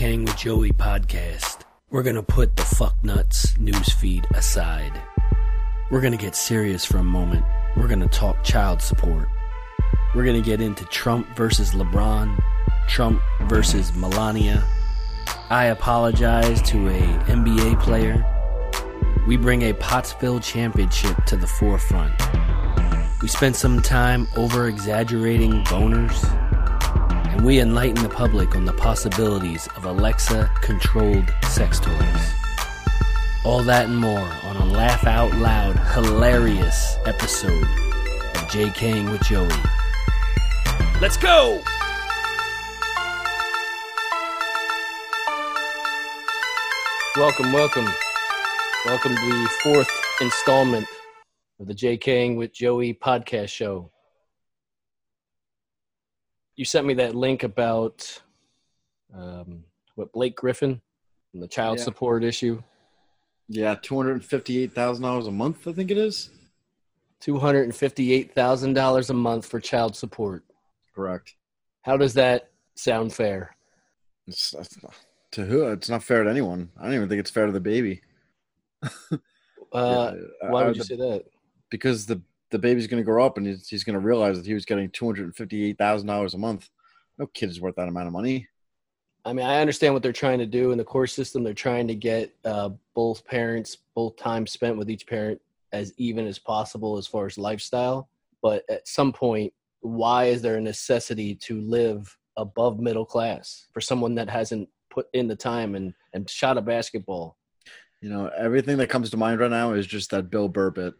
Kang 0.00 0.24
with 0.24 0.34
Joey 0.38 0.72
podcast, 0.72 1.58
we're 1.90 2.02
gonna 2.02 2.22
put 2.22 2.56
the 2.56 2.62
fuck 2.62 2.96
nuts 3.04 3.52
newsfeed 3.58 4.24
aside. 4.30 4.98
We're 5.90 6.00
gonna 6.00 6.16
get 6.16 6.34
serious 6.34 6.86
for 6.86 6.96
a 6.96 7.04
moment. 7.04 7.44
We're 7.76 7.86
gonna 7.86 8.08
talk 8.08 8.42
child 8.42 8.80
support. 8.80 9.28
We're 10.14 10.24
gonna 10.24 10.40
get 10.40 10.62
into 10.62 10.86
Trump 10.86 11.26
versus 11.36 11.72
LeBron, 11.72 12.42
Trump 12.88 13.20
versus 13.42 13.94
Melania. 13.94 14.64
I 15.50 15.66
apologize 15.66 16.62
to 16.70 16.88
a 16.88 17.02
NBA 17.28 17.78
player. 17.82 18.24
We 19.26 19.36
bring 19.36 19.64
a 19.64 19.74
Pottsville 19.74 20.40
championship 20.40 21.26
to 21.26 21.36
the 21.36 21.46
forefront. 21.46 22.14
We 23.20 23.28
spent 23.28 23.54
some 23.54 23.82
time 23.82 24.28
over 24.34 24.66
exaggerating 24.66 25.62
boners, 25.64 26.16
and 27.30 27.44
we 27.44 27.60
enlighten 27.60 28.02
the 28.02 28.08
public 28.08 28.56
on 28.56 28.64
the 28.64 28.72
possibilities 28.72 29.68
of 29.76 29.84
Alexa 29.84 30.50
controlled 30.62 31.32
sex 31.48 31.78
toys. 31.78 32.34
All 33.44 33.62
that 33.62 33.86
and 33.86 33.96
more 33.96 34.28
on 34.44 34.56
a 34.56 34.64
laugh 34.64 35.06
out 35.06 35.32
loud, 35.36 35.76
hilarious 35.94 36.96
episode 37.06 37.66
of 38.34 38.48
J. 38.50 38.70
Kang 38.70 39.10
with 39.10 39.22
Joey. 39.22 39.48
Let's 41.00 41.16
go! 41.16 41.60
Welcome, 47.16 47.52
welcome. 47.52 47.88
Welcome 48.86 49.14
to 49.14 49.26
the 49.26 49.50
fourth 49.62 49.90
installment 50.20 50.86
of 51.60 51.68
the 51.68 51.74
J. 51.74 51.96
Kang 51.96 52.36
with 52.36 52.52
Joey 52.52 52.92
podcast 52.92 53.50
show. 53.50 53.92
You 56.60 56.66
sent 56.66 56.86
me 56.86 56.92
that 56.92 57.14
link 57.14 57.42
about 57.42 58.20
um, 59.16 59.64
what 59.94 60.12
Blake 60.12 60.36
Griffin 60.36 60.78
and 61.32 61.42
the 61.42 61.48
child 61.48 61.78
Yeah. 61.78 61.84
support 61.84 62.22
issue. 62.22 62.62
Yeah, 63.48 63.76
two 63.80 63.96
hundred 63.96 64.12
and 64.12 64.24
fifty-eight 64.24 64.74
thousand 64.74 65.02
dollars 65.04 65.26
a 65.26 65.30
month. 65.30 65.66
I 65.66 65.72
think 65.72 65.90
it 65.90 65.96
is. 65.96 66.28
$258,000 67.22 69.10
a 69.10 69.14
month 69.14 69.46
for 69.46 69.58
child 69.58 69.96
support. 69.96 70.44
Correct. 70.94 71.34
How 71.80 71.96
does 71.96 72.12
that 72.14 72.50
sound 72.74 73.14
fair? 73.14 73.56
It's, 74.26 74.54
not, 74.54 74.94
to 75.32 75.46
who? 75.46 75.64
It's 75.68 75.88
not 75.88 76.02
fair 76.02 76.24
to 76.24 76.30
anyone. 76.30 76.70
I 76.78 76.84
don't 76.84 76.94
even 76.94 77.08
think 77.08 77.20
it's 77.20 77.30
fair 77.30 77.46
to 77.46 77.52
the 77.52 77.60
baby. 77.60 78.02
Uh, 79.72 80.14
Yeah, 80.42 80.50
why 80.50 80.64
would 80.64 80.76
you 80.76 80.82
say 80.82 80.96
that? 80.96 81.24
Because 81.70 82.04
the 82.04 82.20
the 82.50 82.58
baby's 82.58 82.86
going 82.86 83.02
to 83.02 83.04
grow 83.04 83.24
up 83.24 83.38
and 83.38 83.46
he's, 83.46 83.68
he's 83.68 83.84
going 83.84 83.94
to 83.94 84.06
realize 84.06 84.36
that 84.36 84.46
he 84.46 84.54
was 84.54 84.64
getting 84.64 84.90
two 84.90 85.06
hundred 85.06 85.24
and 85.24 85.36
fifty-eight 85.36 85.78
thousand 85.78 86.08
dollars 86.08 86.34
a 86.34 86.38
month. 86.38 86.68
No 87.18 87.26
kid 87.26 87.50
is 87.50 87.60
worth 87.60 87.76
that 87.76 87.88
amount 87.88 88.06
of 88.06 88.12
money. 88.12 88.48
I 89.24 89.34
mean, 89.34 89.44
I 89.44 89.60
understand 89.60 89.92
what 89.92 90.02
they're 90.02 90.12
trying 90.12 90.38
to 90.38 90.46
do 90.46 90.72
in 90.72 90.78
the 90.78 90.84
course 90.84 91.12
system. 91.12 91.44
They're 91.44 91.52
trying 91.52 91.86
to 91.88 91.94
get 91.94 92.34
uh, 92.44 92.70
both 92.94 93.24
parents, 93.26 93.76
both 93.94 94.16
time 94.16 94.46
spent 94.46 94.78
with 94.78 94.90
each 94.90 95.06
parent, 95.06 95.40
as 95.72 95.92
even 95.98 96.26
as 96.26 96.38
possible 96.38 96.96
as 96.96 97.06
far 97.06 97.26
as 97.26 97.36
lifestyle. 97.36 98.08
But 98.42 98.64
at 98.70 98.88
some 98.88 99.12
point, 99.12 99.52
why 99.80 100.24
is 100.24 100.40
there 100.40 100.56
a 100.56 100.60
necessity 100.60 101.34
to 101.34 101.60
live 101.60 102.16
above 102.38 102.80
middle 102.80 103.04
class 103.04 103.66
for 103.72 103.82
someone 103.82 104.14
that 104.14 104.30
hasn't 104.30 104.68
put 104.88 105.06
in 105.12 105.28
the 105.28 105.36
time 105.36 105.74
and, 105.74 105.92
and 106.14 106.28
shot 106.28 106.56
a 106.56 106.62
basketball? 106.62 107.36
You 108.00 108.08
know, 108.08 108.30
everything 108.38 108.78
that 108.78 108.88
comes 108.88 109.10
to 109.10 109.18
mind 109.18 109.40
right 109.40 109.50
now 109.50 109.74
is 109.74 109.86
just 109.86 110.10
that 110.12 110.30
Bill 110.30 110.48
Burr 110.48 110.70
bit 110.70 110.94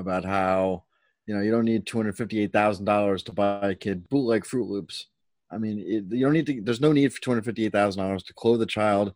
about 0.00 0.24
how 0.24 0.84
you 1.26 1.34
know 1.34 1.40
you 1.40 1.50
don't 1.50 1.64
need 1.64 1.86
two 1.86 1.98
hundred 1.98 2.16
fifty-eight 2.16 2.52
thousand 2.52 2.84
dollars 2.84 3.22
to 3.24 3.32
buy 3.32 3.70
a 3.70 3.74
kid 3.74 4.08
bootleg 4.08 4.44
Fruit 4.44 4.68
Loops. 4.68 5.06
I 5.52 5.58
mean, 5.58 5.78
it, 5.78 6.04
you 6.14 6.24
don't 6.24 6.32
need 6.32 6.46
to. 6.46 6.60
There's 6.62 6.80
no 6.80 6.92
need 6.92 7.12
for 7.12 7.20
two 7.20 7.30
hundred 7.30 7.44
fifty-eight 7.44 7.72
thousand 7.72 8.02
dollars 8.02 8.22
to 8.24 8.34
clothe 8.34 8.62
a 8.62 8.66
child. 8.66 9.14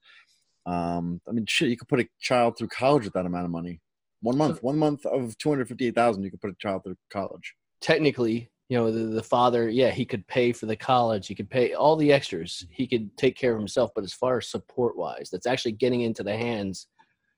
Um, 0.66 1.20
I 1.28 1.32
mean, 1.32 1.46
shit, 1.46 1.68
you 1.68 1.76
could 1.76 1.88
put 1.88 2.00
a 2.00 2.08
child 2.20 2.56
through 2.56 2.68
college 2.68 3.04
with 3.04 3.12
that 3.14 3.26
amount 3.26 3.44
of 3.44 3.50
money. 3.50 3.80
One 4.22 4.38
month, 4.38 4.62
one 4.62 4.78
month 4.78 5.04
of 5.04 5.36
two 5.38 5.50
hundred 5.50 5.68
fifty-eight 5.68 5.94
thousand, 5.94 6.22
you 6.22 6.30
could 6.30 6.40
put 6.40 6.50
a 6.50 6.56
child 6.58 6.84
through 6.84 6.96
college. 7.12 7.54
Technically, 7.80 8.50
you 8.70 8.78
know, 8.78 8.90
the, 8.90 9.14
the 9.14 9.22
father, 9.22 9.68
yeah, 9.68 9.90
he 9.90 10.06
could 10.06 10.26
pay 10.26 10.52
for 10.52 10.64
the 10.66 10.76
college, 10.76 11.26
he 11.26 11.34
could 11.34 11.50
pay 11.50 11.74
all 11.74 11.96
the 11.96 12.12
extras, 12.12 12.66
he 12.70 12.86
could 12.86 13.14
take 13.18 13.36
care 13.36 13.52
of 13.52 13.58
himself. 13.58 13.90
But 13.94 14.04
as 14.04 14.14
far 14.14 14.38
as 14.38 14.48
support 14.48 14.96
wise, 14.96 15.28
that's 15.30 15.46
actually 15.46 15.72
getting 15.72 16.00
into 16.00 16.22
the 16.22 16.36
hands 16.36 16.86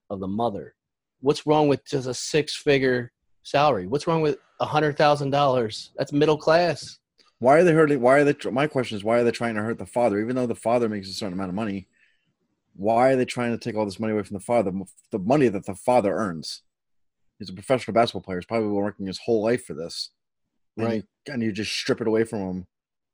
of 0.08 0.20
the 0.20 0.28
mother. 0.28 0.76
What's 1.20 1.46
wrong 1.46 1.66
with 1.66 1.84
just 1.84 2.06
a 2.06 2.14
six 2.14 2.54
figure 2.54 3.10
salary? 3.46 3.86
What's 3.86 4.06
wrong 4.06 4.20
with 4.20 4.38
a 4.60 4.66
hundred 4.66 4.96
thousand 4.98 5.30
dollars? 5.30 5.90
That's 5.96 6.12
middle 6.12 6.36
class. 6.36 6.98
Why 7.38 7.58
are 7.58 7.64
they 7.64 7.72
hurting? 7.72 8.00
Why 8.00 8.18
are 8.18 8.24
they? 8.24 8.50
My 8.50 8.66
question 8.66 8.96
is, 8.96 9.04
why 9.04 9.18
are 9.18 9.24
they 9.24 9.30
trying 9.30 9.54
to 9.54 9.62
hurt 9.62 9.78
the 9.78 9.86
father? 9.86 10.20
Even 10.20 10.36
though 10.36 10.46
the 10.46 10.54
father 10.54 10.88
makes 10.88 11.08
a 11.08 11.12
certain 11.12 11.34
amount 11.34 11.50
of 11.50 11.54
money, 11.54 11.86
why 12.74 13.10
are 13.12 13.16
they 13.16 13.24
trying 13.24 13.52
to 13.52 13.58
take 13.58 13.76
all 13.76 13.84
this 13.84 14.00
money 14.00 14.12
away 14.12 14.22
from 14.22 14.34
the 14.34 14.40
father? 14.42 14.72
The 15.12 15.18
money 15.18 15.48
that 15.48 15.66
the 15.66 15.74
father 15.74 16.12
earns. 16.14 16.62
He's 17.38 17.50
a 17.50 17.54
professional 17.54 17.94
basketball 17.94 18.22
player. 18.22 18.38
He's 18.38 18.46
probably 18.46 18.68
been 18.68 18.74
working 18.76 19.06
his 19.06 19.20
whole 19.20 19.42
life 19.42 19.64
for 19.66 19.74
this, 19.74 20.10
and 20.76 20.86
Right. 20.86 21.04
You, 21.26 21.32
and 21.32 21.42
you 21.42 21.52
just 21.52 21.72
strip 21.72 22.00
it 22.00 22.06
away 22.08 22.24
from 22.24 22.40
him 22.40 22.66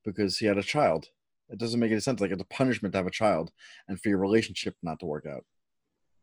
because 0.04 0.38
he 0.38 0.47
had 0.47 0.59
a 0.59 0.62
child. 0.62 1.09
It 1.50 1.59
doesn't 1.59 1.81
make 1.81 1.91
any 1.91 2.00
sense. 2.00 2.20
Like 2.20 2.31
it's 2.31 2.41
a 2.41 2.47
punishment 2.47 2.93
to 2.93 2.99
have 2.99 3.06
a 3.06 3.10
child, 3.10 3.50
and 3.88 4.00
for 4.00 4.09
your 4.09 4.19
relationship 4.19 4.76
not 4.82 5.00
to 5.00 5.06
work 5.06 5.26
out. 5.26 5.44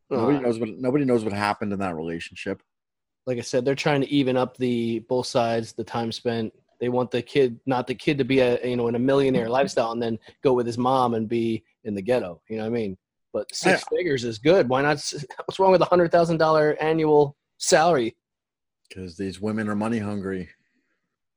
Nobody 0.09 0.37
Uh, 0.37 0.41
knows 0.41 0.59
what 0.59 0.69
nobody 0.69 1.05
knows 1.05 1.23
what 1.25 1.33
happened 1.33 1.73
in 1.73 1.79
that 1.79 1.95
relationship. 1.95 2.63
Like 3.29 3.37
I 3.37 3.41
said, 3.41 3.63
they're 3.63 3.75
trying 3.75 4.01
to 4.01 4.09
even 4.09 4.35
up 4.35 4.57
the 4.57 4.99
both 5.07 5.27
sides, 5.27 5.73
the 5.73 5.83
time 5.83 6.11
spent. 6.11 6.51
They 6.79 6.89
want 6.89 7.11
the 7.11 7.21
kid, 7.21 7.59
not 7.67 7.85
the 7.85 7.93
kid, 7.93 8.17
to 8.17 8.23
be 8.23 8.39
a 8.39 8.59
you 8.67 8.75
know 8.75 8.87
in 8.87 8.95
a 8.95 8.99
millionaire 8.99 9.47
lifestyle 9.47 9.91
and 9.91 10.01
then 10.01 10.17
go 10.41 10.53
with 10.53 10.65
his 10.65 10.79
mom 10.79 11.13
and 11.13 11.29
be 11.29 11.63
in 11.83 11.93
the 11.93 12.01
ghetto. 12.01 12.41
You 12.49 12.57
know 12.57 12.63
what 12.63 12.69
I 12.69 12.71
mean? 12.71 12.97
But 13.31 13.53
six 13.53 13.83
figures 13.95 14.23
is 14.23 14.39
good. 14.39 14.67
Why 14.67 14.81
not? 14.81 15.13
What's 15.45 15.59
wrong 15.59 15.71
with 15.71 15.81
a 15.81 15.85
hundred 15.85 16.11
thousand 16.11 16.37
dollar 16.37 16.75
annual 16.81 17.37
salary? 17.59 18.15
Because 18.87 19.15
these 19.15 19.39
women 19.39 19.69
are 19.69 19.75
money 19.75 19.99
hungry. 19.99 20.49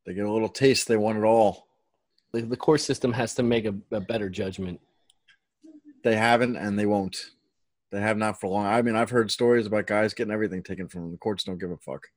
They 0.06 0.14
get 0.14 0.24
a 0.24 0.32
little 0.32 0.48
taste. 0.48 0.88
They 0.88 0.96
want 0.96 1.18
it 1.18 1.24
all. 1.24 1.68
The, 2.32 2.40
the 2.40 2.56
court 2.56 2.80
system 2.80 3.12
has 3.12 3.34
to 3.34 3.42
make 3.42 3.66
a, 3.66 3.74
a 3.90 4.00
better 4.00 4.30
judgment. 4.30 4.80
They 6.04 6.16
haven't 6.16 6.56
and 6.56 6.78
they 6.78 6.86
won't. 6.86 7.32
They 7.92 8.00
have 8.00 8.16
not 8.16 8.40
for 8.40 8.48
long. 8.48 8.64
I 8.64 8.80
mean, 8.80 8.96
I've 8.96 9.10
heard 9.10 9.30
stories 9.30 9.66
about 9.66 9.86
guys 9.86 10.14
getting 10.14 10.32
everything 10.32 10.62
taken 10.62 10.88
from 10.88 11.02
them. 11.02 11.12
The 11.12 11.18
courts 11.18 11.44
don't 11.44 11.58
give 11.58 11.70
a 11.70 11.76
fuck. 11.76 12.08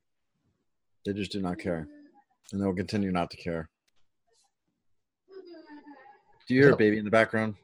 They 1.04 1.12
just 1.12 1.30
do 1.30 1.42
not 1.42 1.58
care. 1.58 1.86
And 2.50 2.60
they'll 2.60 2.74
continue 2.74 3.12
not 3.12 3.30
to 3.32 3.36
care. 3.36 3.68
Do 6.48 6.54
you 6.54 6.62
hear 6.62 6.72
a 6.72 6.76
baby 6.76 6.96
in 6.96 7.04
the 7.04 7.10
background? 7.10 7.56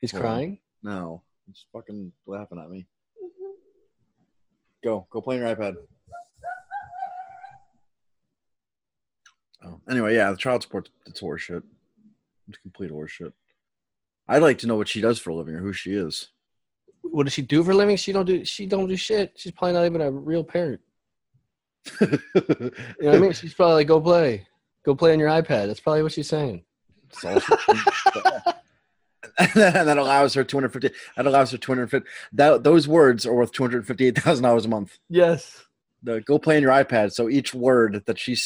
He's 0.00 0.10
Hold 0.10 0.24
on. 0.24 0.30
crying. 0.30 0.58
No. 0.82 1.22
He's 1.46 1.64
fucking 1.72 2.10
laughing 2.26 2.58
at 2.58 2.70
me. 2.70 2.86
Go. 4.82 5.06
Go 5.10 5.20
play 5.20 5.36
on 5.36 5.46
your 5.46 5.54
iPad. 5.54 5.76
Oh. 9.64 9.80
Anyway, 9.88 10.14
yeah, 10.14 10.30
the 10.32 10.36
child 10.36 10.62
support 10.62 10.88
it's 11.06 11.20
horseshit. 11.20 11.62
It's 12.48 12.58
complete 12.58 12.90
horseshit. 12.90 13.32
I'd 14.26 14.42
like 14.42 14.58
to 14.58 14.66
know 14.66 14.76
what 14.76 14.88
she 14.88 15.00
does 15.00 15.20
for 15.20 15.30
a 15.30 15.34
living 15.34 15.54
or 15.54 15.60
who 15.60 15.72
she 15.72 15.92
is. 15.92 16.30
What 17.02 17.24
does 17.24 17.32
she 17.32 17.42
do 17.42 17.62
for 17.64 17.72
a 17.72 17.74
living? 17.74 17.96
She 17.96 18.12
don't 18.12 18.26
do. 18.26 18.44
She 18.44 18.66
don't 18.66 18.88
do 18.88 18.96
shit. 18.96 19.32
She's 19.36 19.52
probably 19.52 19.72
not 19.74 19.86
even 19.86 20.00
a 20.00 20.10
real 20.10 20.44
parent. 20.44 20.80
You 22.00 22.06
know 22.08 22.70
what 23.00 23.14
I 23.14 23.18
mean? 23.18 23.32
She's 23.32 23.54
probably 23.54 23.74
like, 23.76 23.86
go 23.88 24.00
play, 24.00 24.46
go 24.84 24.94
play 24.94 25.12
on 25.12 25.18
your 25.18 25.30
iPad. 25.30 25.66
That's 25.66 25.80
probably 25.80 26.02
what 26.02 26.12
she's 26.12 26.28
saying. 26.28 26.62
It's 27.08 27.24
all 27.24 27.40
she- 27.40 28.52
and 29.38 29.88
that 29.88 29.96
allows 29.98 30.34
her 30.34 30.44
250 30.44 30.90
that 31.16 31.26
allows 31.26 31.50
her 31.52 31.56
250 31.58 32.06
that 32.32 32.62
those 32.62 32.86
words 32.86 33.24
are 33.24 33.34
worth 33.34 33.52
$258,000 33.52 34.64
a 34.64 34.68
month. 34.68 34.98
Yes. 35.08 35.64
The, 36.02 36.20
go 36.20 36.38
play 36.38 36.56
on 36.56 36.62
your 36.62 36.72
iPad 36.72 37.12
so 37.12 37.28
each 37.30 37.54
word 37.54 38.02
that 38.06 38.18
she 38.18 38.36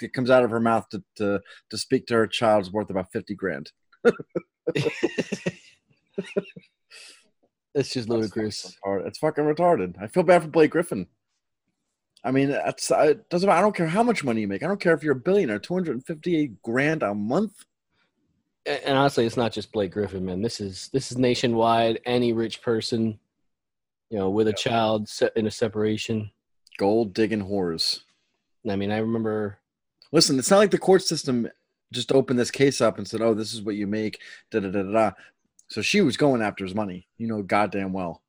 that 0.00 0.14
comes 0.14 0.30
out 0.30 0.44
of 0.44 0.50
her 0.50 0.60
mouth 0.60 0.88
to, 0.90 1.02
to 1.16 1.40
to 1.70 1.78
speak 1.78 2.06
to 2.06 2.14
her 2.14 2.26
child 2.26 2.62
is 2.62 2.72
worth 2.72 2.88
about 2.90 3.12
50 3.12 3.34
grand. 3.34 3.70
It's 7.74 7.90
just 7.90 8.08
ludicrous. 8.08 8.64
It's 8.64 8.74
fucking 8.74 8.84
retarded. 8.84 9.06
It's 9.06 9.18
fucking 9.18 9.44
retarded. 9.44 10.02
I 10.02 10.08
feel 10.08 10.22
bad 10.22 10.42
for 10.42 10.48
Blake 10.48 10.72
Griffin. 10.72 11.06
I 12.24 12.32
mean, 12.32 12.50
that's 12.50 12.90
uh, 12.90 12.98
it 13.10 13.28
doesn't. 13.30 13.48
I 13.48 13.60
don't 13.60 13.74
care 13.74 13.86
how 13.86 14.02
much 14.02 14.24
money 14.24 14.42
you 14.42 14.48
make. 14.48 14.62
I 14.62 14.66
don't 14.66 14.80
care 14.80 14.94
if 14.94 15.02
you're 15.02 15.16
a 15.16 15.20
billionaire. 15.20 15.58
258 15.58 16.62
grand 16.62 17.02
a 17.02 17.14
month. 17.14 17.64
And 18.66 18.80
and 18.84 18.98
honestly, 18.98 19.24
it's 19.24 19.36
not 19.36 19.52
just 19.52 19.72
Blake 19.72 19.92
Griffin, 19.92 20.24
man. 20.24 20.42
This 20.42 20.60
is 20.60 20.90
this 20.92 21.10
is 21.10 21.18
nationwide. 21.18 22.00
Any 22.04 22.32
rich 22.32 22.60
person, 22.60 23.18
you 24.10 24.18
know, 24.18 24.28
with 24.28 24.48
a 24.48 24.52
child 24.52 25.08
se- 25.08 25.30
in 25.36 25.46
a 25.46 25.50
separation. 25.50 26.30
Gold 26.78 27.14
digging 27.14 27.44
whores. 27.44 28.00
I 28.68 28.76
mean, 28.76 28.90
I 28.90 28.98
remember. 28.98 29.58
Listen, 30.12 30.38
it's 30.38 30.50
not 30.50 30.58
like 30.58 30.72
the 30.72 30.78
court 30.78 31.02
system 31.02 31.48
just 31.92 32.12
opened 32.12 32.38
this 32.38 32.50
case 32.50 32.80
up 32.80 32.98
and 32.98 33.08
said, 33.08 33.22
"Oh, 33.22 33.32
this 33.32 33.54
is 33.54 33.62
what 33.62 33.76
you 33.76 33.86
make." 33.86 34.20
Da 34.50 34.60
da 34.60 34.68
da 34.68 34.82
da. 34.82 35.10
So 35.70 35.82
she 35.82 36.00
was 36.00 36.16
going 36.16 36.42
after 36.42 36.64
his 36.64 36.74
money. 36.74 37.08
You 37.16 37.28
know, 37.28 37.42
goddamn 37.42 37.92
well. 37.92 38.22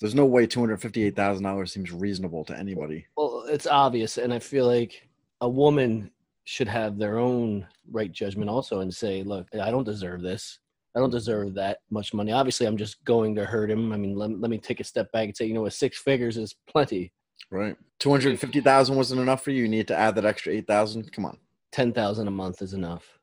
There's 0.00 0.14
no 0.14 0.26
way 0.26 0.46
two 0.46 0.60
hundred 0.60 0.80
fifty-eight 0.80 1.16
thousand 1.16 1.44
dollars 1.44 1.72
seems 1.72 1.92
reasonable 1.92 2.44
to 2.46 2.56
anybody. 2.56 3.06
Well, 3.16 3.44
it's 3.48 3.66
obvious, 3.66 4.18
and 4.18 4.32
I 4.32 4.38
feel 4.38 4.66
like 4.66 5.08
a 5.40 5.48
woman 5.48 6.10
should 6.44 6.68
have 6.68 6.98
their 6.98 7.18
own 7.18 7.66
right 7.90 8.10
judgment 8.10 8.48
also, 8.48 8.80
and 8.80 8.94
say, 8.94 9.22
"Look, 9.22 9.48
I 9.54 9.70
don't 9.70 9.84
deserve 9.84 10.22
this. 10.22 10.60
I 10.96 11.00
don't 11.00 11.10
deserve 11.10 11.54
that 11.54 11.78
much 11.90 12.14
money. 12.14 12.32
Obviously, 12.32 12.66
I'm 12.66 12.76
just 12.76 13.04
going 13.04 13.34
to 13.34 13.44
hurt 13.44 13.70
him. 13.70 13.92
I 13.92 13.96
mean, 13.96 14.16
let, 14.16 14.40
let 14.40 14.50
me 14.50 14.58
take 14.58 14.80
a 14.80 14.84
step 14.84 15.12
back 15.12 15.26
and 15.26 15.36
say, 15.36 15.44
you 15.46 15.54
know 15.54 15.62
what, 15.62 15.72
six 15.72 15.98
figures 15.98 16.36
is 16.36 16.56
plenty. 16.68 17.12
Right. 17.50 17.76
Two 18.00 18.10
hundred 18.10 18.38
fifty 18.40 18.60
thousand 18.60 18.96
wasn't 18.96 19.20
enough 19.20 19.44
for 19.44 19.50
you. 19.50 19.62
You 19.62 19.68
need 19.68 19.88
to 19.88 19.96
add 19.96 20.14
that 20.14 20.24
extra 20.24 20.52
eight 20.52 20.66
thousand. 20.66 21.12
Come 21.12 21.24
on. 21.24 21.38
Ten 21.72 21.92
thousand 21.92 22.28
a 22.28 22.30
month 22.30 22.62
is 22.62 22.72
enough. 22.72 23.17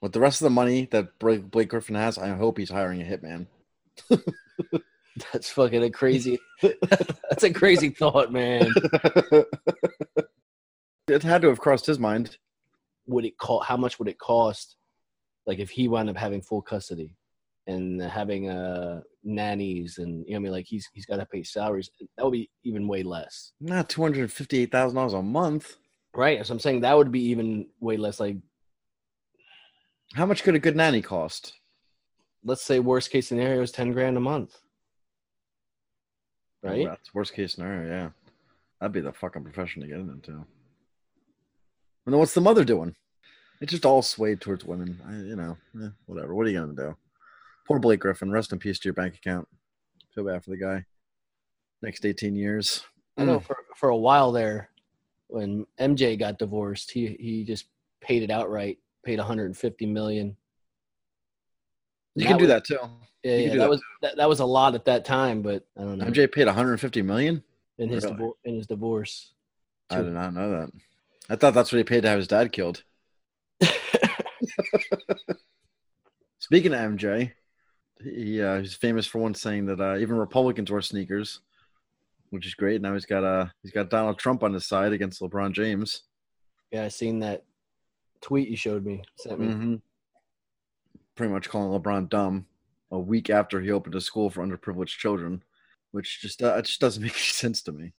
With 0.00 0.12
the 0.12 0.20
rest 0.20 0.40
of 0.40 0.44
the 0.44 0.50
money 0.50 0.88
that 0.92 1.18
Blake 1.18 1.68
Griffin 1.68 1.96
has, 1.96 2.18
I 2.18 2.28
hope 2.28 2.58
he's 2.58 2.70
hiring 2.70 3.02
a 3.02 3.04
hitman. 3.04 3.46
That's 5.32 5.50
fucking 5.50 5.82
a 5.82 5.90
crazy. 5.90 6.38
that's 6.62 7.42
a 7.42 7.52
crazy 7.52 7.90
thought, 7.90 8.32
man. 8.32 8.72
it 11.08 11.22
had 11.22 11.42
to 11.42 11.48
have 11.48 11.58
crossed 11.58 11.86
his 11.86 11.98
mind. 11.98 12.36
Would 13.06 13.24
it 13.24 13.36
cost? 13.38 13.66
How 13.66 13.76
much 13.76 13.98
would 13.98 14.08
it 14.08 14.18
cost? 14.18 14.76
Like 15.46 15.58
if 15.58 15.70
he 15.70 15.88
wound 15.88 16.10
up 16.10 16.16
having 16.16 16.42
full 16.42 16.62
custody 16.62 17.16
and 17.66 18.00
having 18.00 18.48
uh 18.50 19.00
nannies 19.24 19.98
and 19.98 20.24
you 20.26 20.32
know 20.32 20.36
what 20.36 20.40
I 20.40 20.42
mean 20.42 20.52
like 20.52 20.66
he's 20.66 20.88
he's 20.92 21.06
got 21.06 21.16
to 21.16 21.26
pay 21.26 21.42
salaries. 21.42 21.90
That 22.16 22.24
would 22.24 22.32
be 22.32 22.50
even 22.64 22.86
way 22.86 23.02
less. 23.02 23.52
Not 23.60 23.88
two 23.88 24.02
hundred 24.02 24.30
fifty-eight 24.30 24.70
thousand 24.70 24.96
dollars 24.96 25.14
a 25.14 25.22
month. 25.22 25.76
Right. 26.14 26.44
So 26.44 26.52
I'm 26.52 26.60
saying 26.60 26.80
that 26.80 26.96
would 26.96 27.12
be 27.12 27.22
even 27.30 27.66
way 27.80 27.96
less. 27.96 28.20
Like, 28.20 28.36
How 30.14 30.26
much 30.26 30.42
could 30.42 30.54
a 30.54 30.58
good 30.58 30.76
nanny 30.76 31.02
cost? 31.02 31.58
let's 32.44 32.62
say 32.62 32.78
worst 32.78 33.10
case 33.10 33.28
scenario 33.28 33.62
is 33.62 33.70
ten 33.70 33.92
grand 33.92 34.16
a 34.16 34.20
month. 34.20 34.58
Right. 36.62 36.86
Oh, 36.86 36.90
that's 36.90 37.14
worst 37.14 37.34
case 37.34 37.54
scenario. 37.54 37.88
Yeah, 37.88 38.10
that'd 38.80 38.92
be 38.92 39.00
the 39.00 39.12
fucking 39.12 39.44
profession 39.44 39.82
to 39.82 39.88
get 39.88 39.98
into. 39.98 40.32
And 40.32 40.46
then 42.14 42.18
what's 42.18 42.34
the 42.34 42.40
mother 42.40 42.64
doing? 42.64 42.94
It's 43.60 43.72
just 43.72 43.84
all 43.84 44.02
swayed 44.02 44.40
towards 44.40 44.64
women. 44.64 45.00
I, 45.06 45.12
you 45.16 45.36
know, 45.36 45.56
eh, 45.82 45.90
whatever. 46.06 46.34
What 46.34 46.46
are 46.46 46.50
you 46.50 46.60
gonna 46.60 46.74
do? 46.74 46.96
Poor 47.66 47.78
Blake 47.78 48.00
Griffin. 48.00 48.30
Rest 48.30 48.52
in 48.52 48.58
peace 48.58 48.78
to 48.80 48.86
your 48.86 48.94
bank 48.94 49.16
account. 49.16 49.46
Feel 50.14 50.24
bad 50.24 50.42
for 50.42 50.50
the 50.50 50.56
guy. 50.56 50.84
Next 51.82 52.04
eighteen 52.04 52.34
years. 52.34 52.84
I 53.16 53.24
know 53.24 53.40
for, 53.40 53.56
for 53.74 53.88
a 53.88 53.96
while 53.96 54.30
there, 54.30 54.70
when 55.26 55.66
MJ 55.80 56.16
got 56.16 56.38
divorced, 56.38 56.92
he 56.92 57.16
he 57.18 57.44
just 57.44 57.66
paid 58.00 58.22
it 58.22 58.30
outright, 58.30 58.78
paid 59.08 59.18
150 59.18 59.86
million. 59.86 60.36
You 62.14 62.24
That 62.24 62.28
can 62.28 62.36
do 62.38 62.44
was- 62.44 62.48
that 62.52 62.64
too. 62.64 62.78
Yeah, 63.24 63.36
yeah, 63.36 63.48
that 63.50 63.56
that. 63.58 63.68
was 63.70 63.82
that, 64.02 64.16
that 64.16 64.28
was 64.28 64.38
a 64.40 64.44
lot 64.44 64.74
at 64.76 64.84
that 64.84 65.04
time, 65.04 65.42
but 65.42 65.66
I 65.76 65.80
don't 65.82 65.98
know. 65.98 66.04
MJ 66.04 66.30
paid 66.30 66.46
150 66.46 67.02
million. 67.02 67.42
in 67.78 67.88
his 67.88 68.04
really? 68.04 68.16
divor- 68.16 68.32
in 68.44 68.54
his 68.56 68.66
divorce. 68.68 69.32
I 69.90 70.02
did 70.02 70.12
not 70.12 70.34
know 70.34 70.50
that. 70.50 70.70
I 71.30 71.34
thought 71.36 71.54
that's 71.54 71.72
what 71.72 71.78
he 71.78 71.84
paid 71.84 72.02
to 72.02 72.08
have 72.08 72.18
his 72.18 72.28
dad 72.28 72.52
killed. 72.52 72.84
Speaking 76.38 76.72
of 76.74 76.80
MJ, 76.80 77.32
he 78.02 78.40
uh, 78.42 78.60
he's 78.60 78.74
famous 78.74 79.06
for 79.06 79.18
once 79.18 79.40
saying 79.42 79.66
that 79.66 79.80
uh, 79.80 79.96
even 79.98 80.16
Republicans 80.16 80.70
wear 80.70 80.80
sneakers, 80.80 81.40
which 82.30 82.46
is 82.46 82.54
great. 82.54 82.80
Now 82.80 82.92
he's 82.94 83.04
got 83.06 83.24
uh 83.24 83.46
he's 83.62 83.72
got 83.72 83.90
Donald 83.90 84.18
Trump 84.18 84.42
on 84.44 84.52
his 84.54 84.66
side 84.66 84.92
against 84.92 85.20
LeBron 85.20 85.52
James. 85.52 86.02
yeah, 86.70 86.84
I 86.84 86.88
seen 86.88 87.18
that 87.20 87.44
tweet 88.20 88.48
you 88.48 88.56
showed 88.56 88.84
me. 88.84 89.02
Sent 89.16 89.40
me. 89.40 89.46
Mm-hmm. 89.46 89.74
Pretty 91.16 91.32
much 91.32 91.48
calling 91.48 91.78
LeBron 91.80 92.08
dumb 92.08 92.46
a 92.90 92.98
week 92.98 93.28
after 93.30 93.60
he 93.60 93.70
opened 93.70 93.94
a 93.94 94.00
school 94.00 94.30
for 94.30 94.46
underprivileged 94.46 94.96
children, 94.98 95.42
which 95.90 96.20
just 96.20 96.42
uh, 96.42 96.54
it 96.54 96.64
just 96.66 96.80
doesn't 96.80 97.02
make 97.04 97.12
any 97.12 97.20
sense 97.20 97.62
to 97.62 97.72
me. 97.72 97.92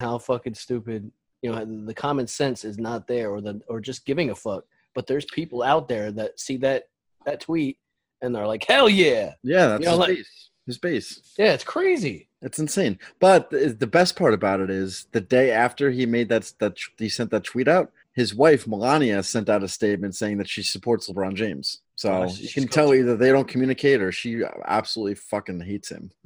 How 0.00 0.18
fucking 0.18 0.54
stupid! 0.54 1.10
You 1.40 1.52
know, 1.52 1.84
the 1.86 1.94
common 1.94 2.26
sense 2.26 2.64
is 2.64 2.78
not 2.78 3.06
there, 3.06 3.30
or 3.30 3.40
the 3.40 3.60
or 3.68 3.80
just 3.80 4.04
giving 4.04 4.30
a 4.30 4.34
fuck. 4.34 4.64
But 4.94 5.06
there's 5.06 5.24
people 5.26 5.62
out 5.62 5.88
there 5.88 6.12
that 6.12 6.38
see 6.38 6.58
that 6.58 6.84
that 7.24 7.40
tweet 7.40 7.78
and 8.20 8.34
they're 8.34 8.46
like, 8.46 8.64
hell 8.64 8.88
yeah, 8.88 9.34
Yeah, 9.42 9.66
that's 9.68 9.80
You 9.80 9.86
know, 9.86 9.90
his 9.92 9.98
like- 9.98 10.08
base. 10.16 10.48
His 10.64 10.78
base. 10.78 11.34
yeah, 11.36 11.54
it's 11.54 11.64
crazy. 11.64 12.28
It's 12.40 12.60
insane. 12.60 13.00
But 13.18 13.50
the, 13.50 13.74
the 13.76 13.86
best 13.86 14.14
part 14.14 14.32
about 14.32 14.60
it 14.60 14.70
is 14.70 15.08
the 15.10 15.20
day 15.20 15.50
after 15.50 15.90
he 15.90 16.06
made 16.06 16.28
that 16.28 16.52
that 16.60 16.76
he 16.98 17.08
sent 17.08 17.32
that 17.32 17.42
tweet 17.42 17.66
out, 17.66 17.90
his 18.14 18.34
wife 18.34 18.66
Melania 18.66 19.22
sent 19.22 19.48
out 19.48 19.62
a 19.62 19.68
statement 19.68 20.14
saying 20.14 20.38
that 20.38 20.48
she 20.48 20.62
supports 20.62 21.08
LeBron 21.08 21.34
James. 21.34 21.80
So 21.96 22.12
Oh, 22.12 22.26
you 22.26 22.48
can 22.48 22.66
tell 22.68 22.92
either 22.94 23.16
they 23.16 23.30
don't 23.32 23.46
communicate 23.48 24.00
or 24.02 24.10
she 24.12 24.42
absolutely 24.66 25.14
fucking 25.14 25.60
hates 25.60 25.90
him. 25.90 26.10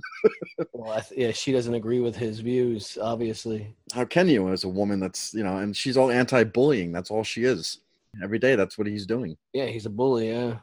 Well, 0.73 0.93
I 0.93 1.01
th- 1.01 1.21
yeah, 1.21 1.33
she 1.33 1.53
doesn't 1.53 1.75
agree 1.75 2.01
with 2.01 2.17
his 2.17 2.41
views, 2.41 2.97
obviously. 3.01 3.75
How 3.93 4.05
can 4.05 4.29
you 4.29 4.49
as 4.51 4.65
a 4.65 4.69
woman 4.69 5.01
that's 5.01 5.35
you 5.35 5.43
know, 5.45 5.59
and 5.59 5.77
she's 5.77 5.97
all 5.97 6.11
anti-bullying. 6.11 6.93
That's 6.93 7.11
all 7.11 7.23
she 7.25 7.45
is. 7.45 7.79
Every 8.23 8.39
day, 8.39 8.57
that's 8.57 8.79
what 8.79 8.87
he's 8.87 9.05
doing. 9.07 9.37
Yeah, 9.53 9.67
he's 9.67 9.85
a 9.87 9.91
bully. 9.91 10.31
Yeah. 10.31 10.57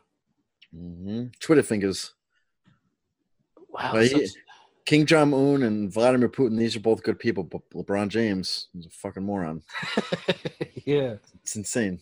hmm 0.74 1.26
Twitter 1.40 1.62
fingers. 1.64 2.14
Wow. 3.70 3.96
He- 3.98 4.28
Kim 4.86 5.06
Jong 5.06 5.34
Un 5.34 5.64
and 5.64 5.92
Vladimir 5.92 6.30
Putin. 6.30 6.58
These 6.58 6.76
are 6.76 6.82
both 6.82 7.04
good 7.04 7.20
people, 7.20 7.44
but 7.44 7.62
LeBron 7.72 8.10
James 8.10 8.68
is 8.78 8.86
a 8.86 8.90
fucking 8.90 9.24
moron. 9.24 9.64
yeah. 10.86 11.16
It's 11.42 11.56
insane. 11.56 12.02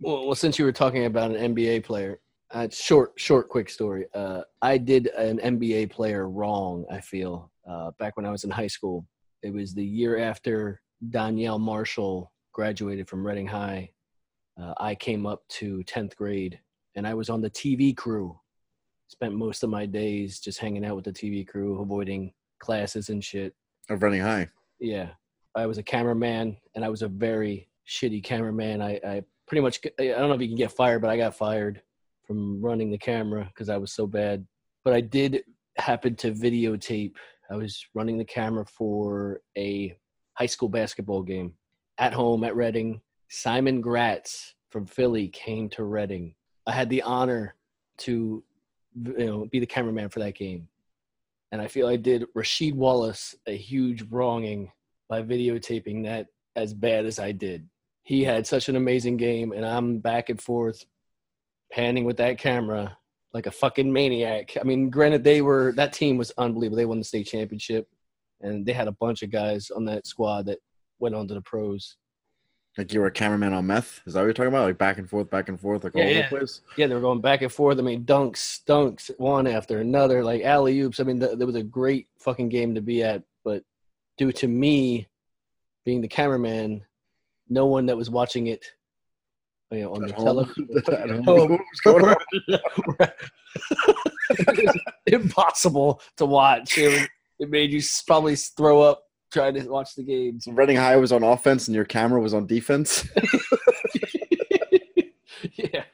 Well, 0.00 0.26
well, 0.26 0.34
since 0.34 0.58
you 0.58 0.64
were 0.64 0.72
talking 0.72 1.06
about 1.06 1.30
an 1.30 1.54
NBA 1.54 1.84
player, 1.84 2.20
uh, 2.50 2.68
short, 2.70 3.12
short, 3.16 3.48
quick 3.48 3.70
story. 3.70 4.06
Uh, 4.14 4.42
I 4.62 4.78
did 4.78 5.08
an 5.08 5.38
NBA 5.38 5.90
player 5.90 6.28
wrong. 6.28 6.84
I 6.90 7.00
feel 7.00 7.50
uh, 7.68 7.92
back 7.98 8.16
when 8.16 8.26
I 8.26 8.30
was 8.30 8.44
in 8.44 8.50
high 8.50 8.66
school. 8.66 9.06
It 9.42 9.52
was 9.52 9.74
the 9.74 9.84
year 9.84 10.18
after 10.18 10.80
Donyell 11.10 11.60
Marshall 11.60 12.32
graduated 12.52 13.08
from 13.08 13.26
Reading 13.26 13.46
High. 13.46 13.90
Uh, 14.60 14.74
I 14.78 14.94
came 14.94 15.26
up 15.26 15.46
to 15.48 15.82
tenth 15.84 16.16
grade, 16.16 16.58
and 16.94 17.06
I 17.06 17.14
was 17.14 17.28
on 17.28 17.40
the 17.40 17.50
TV 17.50 17.96
crew. 17.96 18.38
Spent 19.08 19.34
most 19.34 19.62
of 19.62 19.70
my 19.70 19.86
days 19.86 20.40
just 20.40 20.58
hanging 20.58 20.84
out 20.84 20.96
with 20.96 21.04
the 21.04 21.12
TV 21.12 21.46
crew, 21.46 21.80
avoiding 21.80 22.32
classes 22.58 23.08
and 23.08 23.22
shit. 23.22 23.54
Of 23.88 24.02
running 24.02 24.20
high. 24.20 24.48
Yeah, 24.80 25.10
I 25.54 25.66
was 25.66 25.78
a 25.78 25.82
cameraman, 25.82 26.56
and 26.74 26.84
I 26.84 26.88
was 26.88 27.02
a 27.02 27.08
very 27.08 27.68
shitty 27.88 28.22
cameraman. 28.24 28.82
I, 28.82 29.00
I 29.06 29.22
pretty 29.46 29.62
much 29.62 29.80
I 29.98 30.06
don't 30.08 30.28
know 30.28 30.34
if 30.34 30.40
you 30.40 30.48
can 30.48 30.56
get 30.56 30.72
fired, 30.72 31.00
but 31.00 31.10
I 31.10 31.16
got 31.16 31.36
fired 31.36 31.82
from 32.26 32.60
running 32.60 32.90
the 32.90 32.98
camera 32.98 33.44
because 33.44 33.68
I 33.68 33.76
was 33.76 33.92
so 33.92 34.06
bad. 34.06 34.46
But 34.84 34.92
I 34.92 35.00
did 35.00 35.44
happen 35.76 36.16
to 36.16 36.32
videotape. 36.32 37.14
I 37.50 37.56
was 37.56 37.84
running 37.94 38.18
the 38.18 38.24
camera 38.24 38.66
for 38.66 39.40
a 39.56 39.96
high 40.34 40.46
school 40.46 40.68
basketball 40.68 41.22
game 41.22 41.54
at 41.98 42.12
home 42.12 42.44
at 42.44 42.56
Reading. 42.56 43.00
Simon 43.28 43.80
Gratz 43.80 44.54
from 44.70 44.86
Philly 44.86 45.28
came 45.28 45.68
to 45.70 45.84
Reading. 45.84 46.34
I 46.66 46.72
had 46.72 46.90
the 46.90 47.02
honor 47.02 47.54
to 47.98 48.42
you 49.02 49.26
know 49.26 49.46
be 49.46 49.60
the 49.60 49.66
cameraman 49.66 50.08
for 50.08 50.20
that 50.20 50.34
game 50.34 50.68
and 51.52 51.60
I 51.60 51.68
feel 51.68 51.86
I 51.86 51.96
did 51.96 52.24
Rasheed 52.36 52.74
Wallace 52.74 53.34
a 53.46 53.56
huge 53.56 54.02
wronging 54.10 54.72
by 55.08 55.22
videotaping 55.22 56.04
that 56.04 56.26
as 56.56 56.74
bad 56.74 57.06
as 57.06 57.18
I 57.18 57.32
did. 57.32 57.68
He 58.02 58.24
had 58.24 58.46
such 58.46 58.68
an 58.68 58.76
amazing 58.76 59.16
game, 59.16 59.52
and 59.52 59.64
I'm 59.64 59.98
back 59.98 60.28
and 60.28 60.40
forth 60.40 60.84
panning 61.72 62.04
with 62.04 62.16
that 62.18 62.38
camera 62.38 62.96
like 63.32 63.46
a 63.46 63.50
fucking 63.50 63.92
maniac. 63.92 64.56
I 64.58 64.64
mean, 64.64 64.88
granted, 64.90 65.24
they 65.24 65.42
were 65.42 65.72
that 65.76 65.92
team 65.92 66.16
was 66.16 66.32
unbelievable. 66.38 66.76
They 66.76 66.86
won 66.86 66.98
the 66.98 67.04
state 67.04 67.26
championship, 67.26 67.88
and 68.40 68.64
they 68.64 68.72
had 68.72 68.88
a 68.88 68.92
bunch 68.92 69.22
of 69.22 69.30
guys 69.30 69.70
on 69.70 69.84
that 69.86 70.06
squad 70.06 70.46
that 70.46 70.58
went 70.98 71.14
on 71.14 71.28
to 71.28 71.34
the 71.34 71.42
pros. 71.42 71.96
Like 72.78 72.92
you 72.92 73.00
were 73.00 73.06
a 73.06 73.10
cameraman 73.10 73.54
on 73.54 73.66
meth? 73.66 74.02
Is 74.06 74.12
that 74.14 74.20
what 74.20 74.24
you're 74.26 74.32
talking 74.34 74.48
about? 74.48 74.66
Like 74.66 74.76
back 74.78 74.98
and 74.98 75.08
forth, 75.08 75.30
back 75.30 75.48
and 75.48 75.58
forth, 75.58 75.84
like 75.84 75.94
all 75.94 76.02
Yeah, 76.02 76.06
over 76.08 76.14
yeah. 76.18 76.28
the 76.28 76.36
place? 76.36 76.60
Yeah, 76.76 76.86
they 76.88 76.94
were 76.94 77.00
going 77.00 77.22
back 77.22 77.40
and 77.42 77.50
forth. 77.50 77.78
I 77.78 77.82
mean, 77.82 78.04
dunks, 78.04 78.62
dunks, 78.64 79.10
one 79.18 79.46
after 79.46 79.80
another, 79.80 80.22
like 80.22 80.42
alley 80.42 80.78
oops. 80.80 81.00
I 81.00 81.04
mean, 81.04 81.18
th- 81.18 81.38
there 81.38 81.46
was 81.46 81.56
a 81.56 81.62
great 81.62 82.08
fucking 82.18 82.50
game 82.50 82.74
to 82.74 82.82
be 82.82 83.02
at, 83.02 83.22
but 83.44 83.62
due 84.18 84.30
to 84.32 84.46
me 84.48 85.08
being 85.86 86.02
the 86.02 86.08
cameraman, 86.08 86.84
no 87.48 87.64
one 87.66 87.86
that 87.86 87.96
was 87.96 88.10
watching 88.10 88.48
it, 88.48 88.66
oh, 89.72 89.76
you 89.76 89.82
know, 89.84 89.94
on 89.94 90.04
At 90.04 90.08
the 90.10 90.22
television. 90.22 90.68
At 90.92 91.10
home? 91.24 91.52
What's 91.52 91.80
going 91.80 92.04
on? 92.04 92.16
it 94.30 94.56
was 94.56 94.76
impossible 95.06 96.00
to 96.16 96.26
watch. 96.26 96.76
It, 96.76 96.88
was- 96.92 97.08
it 97.38 97.50
made 97.50 97.70
you 97.70 97.82
probably 98.06 98.34
throw 98.36 98.80
up 98.82 99.02
trying 99.32 99.54
to 99.54 99.68
watch 99.68 99.94
the 99.94 100.02
games. 100.02 100.46
Reading 100.50 100.76
High 100.76 100.96
was 100.96 101.12
on 101.12 101.22
offense 101.22 101.68
and 101.68 101.74
your 101.74 101.84
camera 101.84 102.20
was 102.20 102.34
on 102.34 102.46
defense. 102.46 103.08
yeah. 105.52 105.84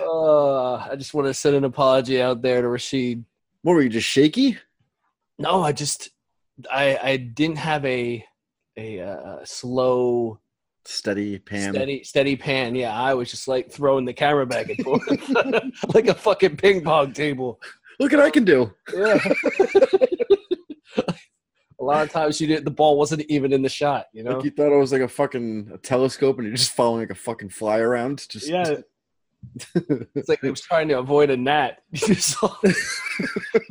Uh, 0.00 0.74
I 0.74 0.96
just 0.96 1.14
want 1.14 1.26
to 1.26 1.34
send 1.34 1.56
an 1.56 1.64
apology 1.64 2.20
out 2.20 2.42
there 2.42 2.62
to 2.62 2.68
Rasheed. 2.68 3.24
what 3.62 3.74
were 3.74 3.82
you 3.82 3.88
just 3.88 4.08
shaky? 4.08 4.58
No, 5.38 5.62
I 5.62 5.72
just 5.72 6.10
I 6.70 6.98
I 7.02 7.16
didn't 7.16 7.58
have 7.58 7.84
a 7.84 8.24
a 8.76 9.00
uh, 9.00 9.44
slow 9.44 10.40
Steady 10.84 11.38
pan. 11.38 11.74
steady 11.74 12.04
steady 12.04 12.36
pan. 12.36 12.74
Yeah, 12.74 12.94
I 12.94 13.14
was 13.14 13.30
just 13.30 13.48
like 13.48 13.70
throwing 13.70 14.04
the 14.04 14.12
camera 14.12 14.46
back 14.46 14.68
and 14.68 14.78
forth 14.84 15.02
like 15.94 16.06
a 16.06 16.14
fucking 16.14 16.56
ping 16.56 16.84
pong 16.84 17.12
table. 17.12 17.60
Look 17.98 18.12
what 18.12 18.20
I 18.20 18.30
can 18.30 18.44
do. 18.44 18.72
Yeah. 18.94 19.18
A 21.80 21.84
lot 21.84 22.02
of 22.02 22.10
times 22.10 22.40
you 22.40 22.46
did 22.46 22.64
the 22.64 22.70
ball 22.70 22.96
wasn't 22.98 23.22
even 23.28 23.52
in 23.52 23.62
the 23.62 23.68
shot, 23.68 24.06
you 24.12 24.22
know. 24.22 24.36
Like 24.36 24.44
you 24.44 24.50
thought 24.50 24.72
it 24.72 24.78
was 24.78 24.92
like 24.92 25.02
a 25.02 25.08
fucking 25.08 25.70
a 25.74 25.78
telescope 25.78 26.38
and 26.38 26.46
you're 26.46 26.56
just 26.56 26.72
following 26.72 27.00
like 27.00 27.10
a 27.10 27.14
fucking 27.14 27.50
fly 27.50 27.78
around. 27.78 28.26
Just 28.28 28.48
Yeah. 28.48 28.76
It's 30.14 30.28
like 30.28 30.40
he 30.42 30.50
was 30.50 30.60
trying 30.60 30.88
to 30.88 30.98
avoid 30.98 31.30
a 31.30 31.36
gnat. 31.36 31.78
You 32.08 32.14
saw 32.14 32.48
the 32.62 32.72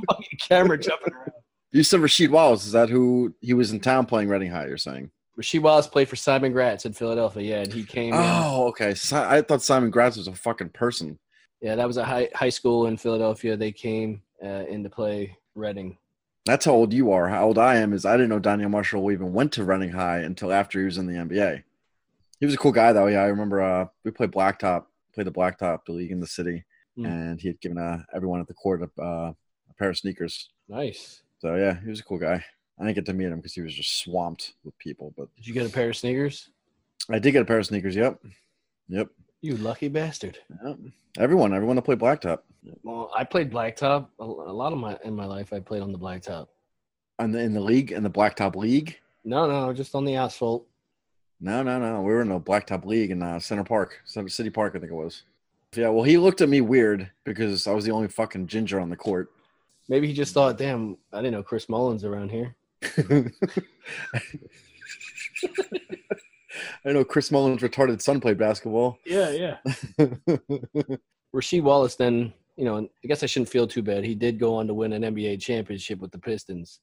fucking 0.10 0.40
camera 0.42 0.78
jumping 0.78 1.14
around. 1.14 1.32
You 1.72 1.84
said 1.84 2.00
Rasheed 2.00 2.30
Wallace. 2.30 2.66
Is 2.66 2.72
that 2.72 2.90
who 2.90 3.36
he 3.42 3.54
was 3.54 3.72
in 3.72 3.80
town 3.82 4.06
playing 4.06 4.30
Reading 4.30 4.52
High? 4.52 4.68
You're 4.68 4.78
saying? 4.78 5.12
Rasheed 5.38 5.62
Wallace 5.62 5.88
played 5.88 6.08
for 6.08 6.16
Simon 6.16 6.54
Gratz 6.54 6.86
in 6.86 6.94
Philadelphia. 6.94 7.44
Yeah, 7.58 7.64
and 7.64 7.74
he 7.74 7.84
came. 7.84 8.14
in- 8.14 8.20
Oh, 8.24 8.68
okay. 8.70 8.94
Si- 8.96 9.16
I 9.16 9.42
thought 9.42 9.62
Simon 9.62 9.90
Gratz 9.90 10.16
was 10.16 10.28
a 10.30 10.34
fucking 10.36 10.70
person. 10.70 11.20
yeah, 11.62 11.76
that 11.76 11.86
was 11.88 11.98
a 11.98 12.06
high 12.06 12.30
high 12.34 12.50
school 12.50 12.88
in 12.88 12.96
Philadelphia. 12.96 13.58
They 13.58 13.74
came 13.74 14.22
uh, 14.44 14.64
in 14.70 14.84
to 14.84 14.90
play 14.90 15.36
Reading. 15.56 15.98
That's 16.46 16.66
how 16.66 16.74
old 16.74 16.94
you 16.94 17.12
are. 17.12 17.28
How 17.30 17.46
old 17.46 17.58
I 17.58 17.78
am 17.78 17.92
is 17.94 18.06
I 18.06 18.18
didn't 18.18 18.30
know 18.30 18.40
Donyell 18.40 18.70
Marshall 18.70 19.12
even 19.12 19.34
went 19.34 19.52
to 19.54 19.64
Reading 19.64 19.90
High 19.92 20.20
until 20.20 20.54
after 20.54 20.80
he 20.80 20.86
was 20.86 20.98
in 20.98 21.08
the 21.08 21.14
NBA. 21.14 21.64
He 22.40 22.46
was 22.46 22.54
a 22.56 22.58
cool 22.58 22.72
guy 22.72 22.94
though. 22.94 23.08
Yeah, 23.08 23.22
I 23.22 23.28
remember 23.28 23.62
uh, 23.62 23.88
we 24.04 24.12
played 24.12 24.32
Blacktop, 24.32 24.86
played 25.14 25.26
the 25.28 25.32
Blacktop, 25.32 25.80
the 25.86 25.94
league 25.94 26.12
in 26.12 26.20
the 26.20 26.28
city, 26.28 26.64
Hmm. 26.96 27.06
and 27.08 27.42
he 27.42 27.50
had 27.50 27.60
given 27.60 27.78
uh, 27.78 28.04
everyone 28.16 28.40
at 28.40 28.48
the 28.48 28.54
court 28.54 28.82
a, 28.82 29.02
uh, 29.02 29.34
a 29.70 29.74
pair 29.78 29.90
of 29.90 29.98
sneakers. 29.98 30.50
Nice. 30.70 31.24
So 31.40 31.56
yeah, 31.56 31.78
he 31.82 31.90
was 31.90 32.00
a 32.00 32.04
cool 32.04 32.18
guy. 32.20 32.46
I 32.80 32.84
didn't 32.84 32.96
get 32.96 33.06
to 33.08 33.14
meet 33.14 33.26
him 33.28 33.38
because 33.38 33.54
he 33.54 33.62
was 33.62 33.74
just 33.74 33.98
swamped 34.00 34.54
with 34.64 34.78
people, 34.78 35.14
but 35.18 35.28
Did 35.36 35.48
you 35.48 35.54
get 35.54 35.66
a 35.66 35.70
pair 35.70 35.90
of 35.90 35.98
sneakers? 35.98 36.50
I 37.10 37.20
did 37.20 37.32
get 37.34 37.42
a 37.42 37.46
pair 37.46 37.58
of 37.60 37.66
sneakers. 37.66 37.96
Yep, 37.96 38.20
yep. 38.88 39.08
You 39.46 39.58
lucky 39.58 39.90
bastard. 39.90 40.40
yep. 40.66 40.76
Everyone, 41.20 41.54
everyone 41.54 41.76
that 41.76 41.84
played 41.84 42.00
Blacktop, 42.00 42.40
Well, 42.82 43.12
I 43.16 43.24
played 43.24 43.52
blacktop 43.52 44.08
a, 44.20 44.24
a 44.24 44.56
lot 44.62 44.74
of 44.74 44.80
my 44.80 44.98
in 45.04 45.16
my 45.16 45.26
life. 45.26 45.54
I 45.54 45.60
played 45.60 45.84
on 45.84 45.92
the 45.92 46.00
blacktop. 46.00 46.48
and 47.20 47.36
in 47.36 47.54
the 47.54 47.62
league, 47.62 47.92
in 47.92 48.02
the 48.02 48.10
Blacktop 48.10 48.56
League. 48.56 48.98
No, 49.24 49.46
no, 49.48 49.72
just 49.72 49.94
on 49.94 50.04
the 50.04 50.16
asphalt. 50.16 50.66
No, 51.40 51.62
no, 51.62 51.78
no. 51.78 52.02
We 52.02 52.12
were 52.12 52.22
in 52.22 52.30
the 52.30 52.40
Blacktop 52.40 52.86
League 52.86 53.12
in 53.12 53.22
uh, 53.22 53.40
Center 53.40 53.64
Park, 53.64 54.02
Center 54.04 54.30
City 54.30 54.50
Park, 54.50 54.74
I 54.76 54.80
think 54.80 54.92
it 54.92 54.96
was. 54.96 55.22
Yeah, 55.76 55.90
well, 55.90 56.04
he 56.04 56.18
looked 56.18 56.42
at 56.42 56.50
me 56.50 56.62
weird 56.62 57.12
because 57.24 57.68
I 57.68 57.72
was 57.74 57.86
the 57.86 57.92
only 57.92 58.08
fucking 58.08 58.48
ginger 58.48 58.80
on 58.80 58.90
the 58.90 58.96
court. 58.96 59.32
Maybe 59.88 60.08
he 60.08 60.14
just 60.14 60.34
thought, 60.34 60.58
"Damn, 60.58 60.98
I 61.14 61.18
didn't 61.18 61.34
know 61.34 61.44
Chris 61.44 61.70
Mullins 61.70 62.04
around 62.04 62.32
here." 62.32 62.56
I 66.86 66.92
know 66.92 67.04
Chris 67.04 67.32
Mullins' 67.32 67.62
retarded 67.62 68.02
son 68.02 68.20
played 68.22 68.38
basketball. 68.38 69.00
Yeah, 69.06 69.32
yeah. 69.32 69.58
Rasheed 71.36 71.64
Wallace, 71.64 71.96
then 71.96 72.34
you 72.58 72.64
know, 72.66 72.78
I 72.78 73.08
guess 73.08 73.22
I 73.24 73.26
shouldn't 73.26 73.50
feel 73.50 73.68
too 73.68 73.82
bad. 73.84 74.06
He 74.06 74.16
did 74.16 74.40
go 74.40 74.56
on 74.56 74.68
to 74.68 74.74
win 74.74 74.94
an 74.94 75.02
NBA 75.02 75.42
championship 75.42 76.00
with 76.00 76.12
the 76.12 76.20
Pistons. 76.20 76.80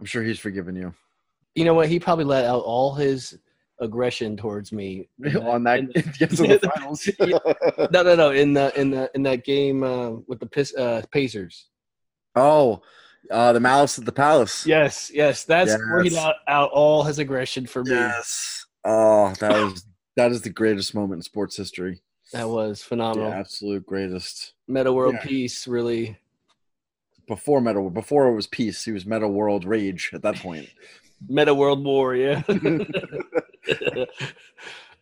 I'm 0.00 0.06
sure 0.06 0.22
he's 0.24 0.40
forgiven 0.40 0.74
you 0.74 0.92
You 1.54 1.64
know 1.64 1.74
what? 1.74 1.88
He 1.88 2.00
probably 2.00 2.24
let 2.24 2.44
out 2.44 2.62
all 2.64 2.94
his 2.94 3.38
aggression 3.80 4.36
towards 4.36 4.72
me 4.72 5.08
on 5.40 5.62
that. 5.64 5.78
in- 5.80 5.92
Yes, 6.18 6.40
in 6.40 6.50
the 6.50 6.70
finals. 6.74 7.08
no, 7.92 8.02
no, 8.02 8.14
no. 8.16 8.30
In 8.30 8.52
the 8.52 8.78
in 8.80 8.90
the 8.90 9.10
in 9.14 9.22
that 9.24 9.44
game 9.44 9.84
uh, 9.84 10.10
with 10.26 10.40
the 10.40 10.46
Pis- 10.46 10.74
uh, 10.74 11.02
Pacers. 11.12 11.68
oh, 12.34 12.80
uh, 13.30 13.52
the 13.52 13.60
Malice 13.60 13.98
at 14.00 14.04
the 14.04 14.10
Palace. 14.12 14.66
Yes, 14.66 15.08
yes. 15.14 15.44
That's 15.44 15.72
where 15.76 16.02
he 16.02 16.10
let 16.10 16.34
out 16.48 16.70
all 16.72 17.04
his 17.04 17.20
aggression 17.20 17.66
for 17.66 17.84
me. 17.84 17.92
Yes. 17.92 18.61
Oh, 18.84 19.32
that 19.40 19.52
was 19.52 19.86
that 20.16 20.30
is 20.32 20.42
the 20.42 20.50
greatest 20.50 20.94
moment 20.94 21.18
in 21.18 21.22
sports 21.22 21.56
history. 21.56 22.02
That 22.32 22.48
was 22.48 22.80
The 22.80 22.86
phenomenal. 22.86 23.32
absolute 23.32 23.84
greatest. 23.86 24.52
Metta 24.68 24.92
World 24.92 25.14
Yeah. 25.14 25.24
Peace 25.24 25.66
really. 25.66 26.18
Before 27.28 27.60
Metal, 27.60 27.82
World 27.82 27.94
before 27.94 28.26
it 28.28 28.34
was 28.34 28.46
peace, 28.46 28.84
he 28.84 28.90
was 28.92 29.06
Metal 29.06 29.30
World 29.30 29.64
Rage 29.64 30.10
at 30.12 30.22
that 30.22 30.36
point. 30.36 30.68
Metta 31.28 31.54
World 31.54 31.84
War, 31.84 32.16
yeah. 32.16 32.42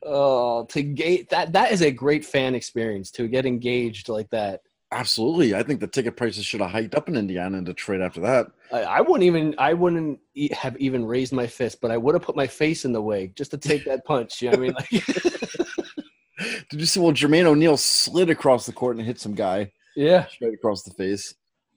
oh, 0.02 0.64
to 0.66 0.82
gate 0.82 1.30
that 1.30 1.52
that 1.52 1.72
is 1.72 1.80
a 1.82 1.90
great 1.90 2.25
fan 2.25 2.54
experience 2.54 3.10
to 3.12 3.28
get 3.28 3.46
engaged 3.46 4.08
like 4.08 4.30
that. 4.30 4.62
Absolutely, 4.92 5.54
I 5.54 5.62
think 5.62 5.80
the 5.80 5.87
ticket 5.87 6.16
prices 6.16 6.44
should 6.44 6.60
have 6.60 6.70
hiked 6.70 6.94
up 6.94 7.08
in 7.08 7.16
Indiana 7.16 7.56
and 7.58 7.66
Detroit 7.66 8.00
after 8.00 8.20
that. 8.22 8.49
I, 8.72 8.82
I 8.82 9.00
wouldn't 9.00 9.24
even 9.24 9.54
I 9.58 9.74
wouldn't 9.74 10.20
e- 10.34 10.52
have 10.54 10.76
even 10.78 11.04
raised 11.04 11.32
my 11.32 11.46
fist, 11.46 11.80
but 11.80 11.90
I 11.90 11.96
would 11.96 12.14
have 12.14 12.22
put 12.22 12.36
my 12.36 12.46
face 12.46 12.84
in 12.84 12.92
the 12.92 13.02
way 13.02 13.32
just 13.36 13.50
to 13.52 13.58
take 13.58 13.84
that 13.84 14.04
punch. 14.04 14.42
You 14.42 14.50
know 14.50 14.58
what 14.58 14.60
I 14.60 14.62
mean? 14.62 14.74
Like, 14.74 14.90
Did 16.70 16.80
you 16.80 16.86
see? 16.86 17.00
Well, 17.00 17.12
Jermaine 17.12 17.44
O'Neal 17.44 17.76
slid 17.76 18.30
across 18.30 18.66
the 18.66 18.72
court 18.72 18.96
and 18.96 19.04
hit 19.04 19.20
some 19.20 19.34
guy 19.34 19.72
yeah. 19.96 20.26
straight 20.26 20.54
across 20.54 20.82
the 20.82 20.92
face. 20.92 21.34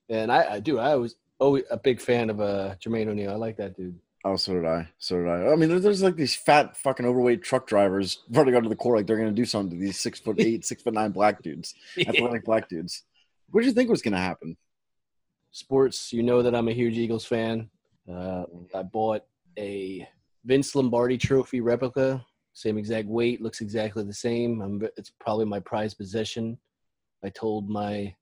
And 0.09 0.31
I, 0.31 0.53
I 0.53 0.59
do. 0.59 0.79
I 0.79 0.95
was 0.95 1.15
always 1.39 1.63
a 1.69 1.77
big 1.77 1.99
fan 1.99 2.29
of 2.29 2.39
uh, 2.39 2.75
Jermaine 2.75 3.07
O'Neal. 3.07 3.31
I 3.31 3.35
like 3.35 3.57
that 3.57 3.75
dude. 3.75 3.99
Oh, 4.25 4.37
so 4.37 4.53
did 4.53 4.65
I. 4.65 4.87
So 4.99 5.17
did 5.17 5.27
I. 5.27 5.51
I 5.51 5.55
mean, 5.55 5.69
there's, 5.69 5.83
there's 5.83 6.03
like 6.03 6.15
these 6.15 6.35
fat, 6.35 6.77
fucking 6.77 7.05
overweight 7.05 7.43
truck 7.43 7.67
drivers 7.67 8.19
running 8.29 8.55
onto 8.55 8.69
the 8.69 8.75
court 8.75 8.97
like 8.97 9.07
they're 9.07 9.17
gonna 9.17 9.31
do 9.31 9.45
something 9.45 9.77
to 9.77 9.83
these 9.83 9.99
six 9.99 10.19
foot 10.19 10.39
eight, 10.39 10.65
six 10.65 10.81
foot 10.81 10.93
nine 10.93 11.11
black 11.11 11.41
dudes, 11.41 11.75
athletic 11.99 12.45
black 12.45 12.69
dudes. 12.69 13.03
What 13.49 13.61
did 13.61 13.67
you 13.67 13.73
think 13.73 13.89
was 13.89 14.01
gonna 14.01 14.17
happen? 14.17 14.55
Sports, 15.53 16.11
you 16.11 16.23
know 16.23 16.41
that 16.41 16.55
I'm 16.55 16.67
a 16.67 16.73
huge 16.73 16.97
Eagles 16.97 17.25
fan. 17.25 17.69
Uh, 18.11 18.45
I 18.73 18.81
bought 18.81 19.21
a 19.57 20.07
Vince 20.45 20.73
Lombardi 20.73 21.15
Trophy 21.15 21.61
replica, 21.61 22.25
same 22.53 22.75
exact 22.75 23.07
weight, 23.07 23.39
looks 23.39 23.61
exactly 23.61 24.03
the 24.03 24.11
same. 24.11 24.61
I'm, 24.61 24.81
it's 24.97 25.11
probably 25.19 25.45
my 25.45 25.59
prized 25.59 25.99
possession. 25.99 26.57
I 27.23 27.29
told 27.29 27.69
my 27.69 28.15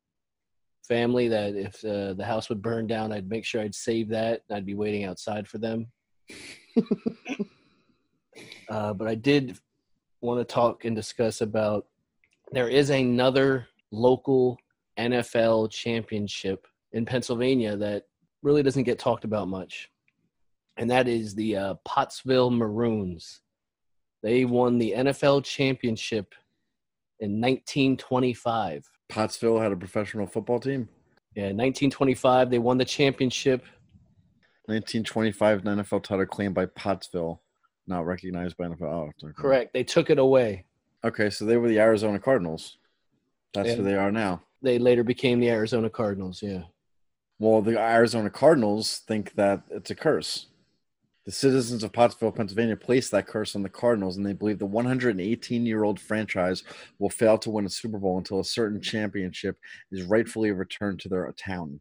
family 0.85 1.29
that 1.29 1.55
if 1.55 1.81
uh, 1.85 2.15
the 2.15 2.25
house 2.25 2.49
would 2.49 2.61
burn 2.61 2.85
down, 2.85 3.13
I'd 3.13 3.29
make 3.29 3.45
sure 3.45 3.61
I'd 3.61 3.75
save 3.75 4.09
that. 4.09 4.41
I'd 4.51 4.65
be 4.65 4.75
waiting 4.75 5.05
outside 5.05 5.47
for 5.47 5.57
them. 5.57 5.87
uh, 8.69 8.93
but 8.93 9.07
I 9.07 9.15
did 9.15 9.57
want 10.19 10.45
to 10.45 10.53
talk 10.53 10.83
and 10.83 10.97
discuss 10.97 11.39
about 11.39 11.85
there 12.51 12.67
is 12.67 12.89
another 12.89 13.67
local 13.89 14.57
NFL 14.99 15.71
championship 15.71 16.67
in 16.93 17.05
Pennsylvania 17.05 17.75
that 17.77 18.03
really 18.43 18.63
doesn't 18.63 18.83
get 18.83 18.99
talked 18.99 19.23
about 19.23 19.47
much, 19.47 19.89
and 20.77 20.89
that 20.89 21.07
is 21.07 21.35
the 21.35 21.55
uh, 21.55 21.73
Pottsville 21.85 22.49
Maroons. 22.51 23.41
They 24.23 24.45
won 24.45 24.77
the 24.77 24.93
NFL 24.97 25.43
championship 25.43 26.33
in 27.19 27.41
1925. 27.41 28.89
Pottsville 29.09 29.59
had 29.59 29.71
a 29.71 29.75
professional 29.75 30.27
football 30.27 30.59
team. 30.59 30.87
Yeah, 31.35 31.45
1925 31.45 32.49
they 32.49 32.59
won 32.59 32.77
the 32.77 32.85
championship. 32.85 33.61
1925 34.65 35.65
an 35.65 35.79
NFL 35.79 36.03
title 36.03 36.25
claimed 36.25 36.53
by 36.55 36.65
Pottsville, 36.67 37.41
not 37.87 38.05
recognized 38.05 38.57
by 38.57 38.65
NFL. 38.65 39.11
Oh. 39.23 39.31
Correct. 39.35 39.73
They 39.73 39.83
took 39.83 40.09
it 40.09 40.19
away. 40.19 40.65
Okay, 41.03 41.29
so 41.29 41.45
they 41.45 41.57
were 41.57 41.67
the 41.67 41.79
Arizona 41.79 42.19
Cardinals. 42.19 42.77
That's 43.53 43.69
Yeah. 43.69 43.75
who 43.75 43.83
they 43.83 43.95
are 43.95 44.11
now. 44.11 44.43
They 44.61 44.77
later 44.77 45.03
became 45.03 45.39
the 45.39 45.49
Arizona 45.49 45.89
Cardinals. 45.89 46.41
Yeah. 46.43 46.63
Well, 47.41 47.63
the 47.63 47.79
Arizona 47.79 48.29
Cardinals 48.29 48.99
think 49.07 49.33
that 49.33 49.63
it's 49.71 49.89
a 49.89 49.95
curse. 49.95 50.45
The 51.25 51.31
citizens 51.31 51.83
of 51.83 51.91
Pottsville, 51.91 52.31
Pennsylvania, 52.31 52.75
placed 52.75 53.09
that 53.11 53.25
curse 53.25 53.55
on 53.55 53.63
the 53.63 53.69
Cardinals, 53.69 54.15
and 54.15 54.23
they 54.23 54.33
believe 54.33 54.59
the 54.59 54.67
118 54.67 55.65
year 55.65 55.83
old 55.83 55.99
franchise 55.99 56.63
will 56.99 57.09
fail 57.09 57.39
to 57.39 57.49
win 57.49 57.65
a 57.65 57.69
Super 57.69 57.97
Bowl 57.97 58.19
until 58.19 58.41
a 58.41 58.45
certain 58.45 58.79
championship 58.79 59.57
is 59.91 60.03
rightfully 60.03 60.51
returned 60.51 60.99
to 60.99 61.09
their 61.09 61.33
town. 61.35 61.79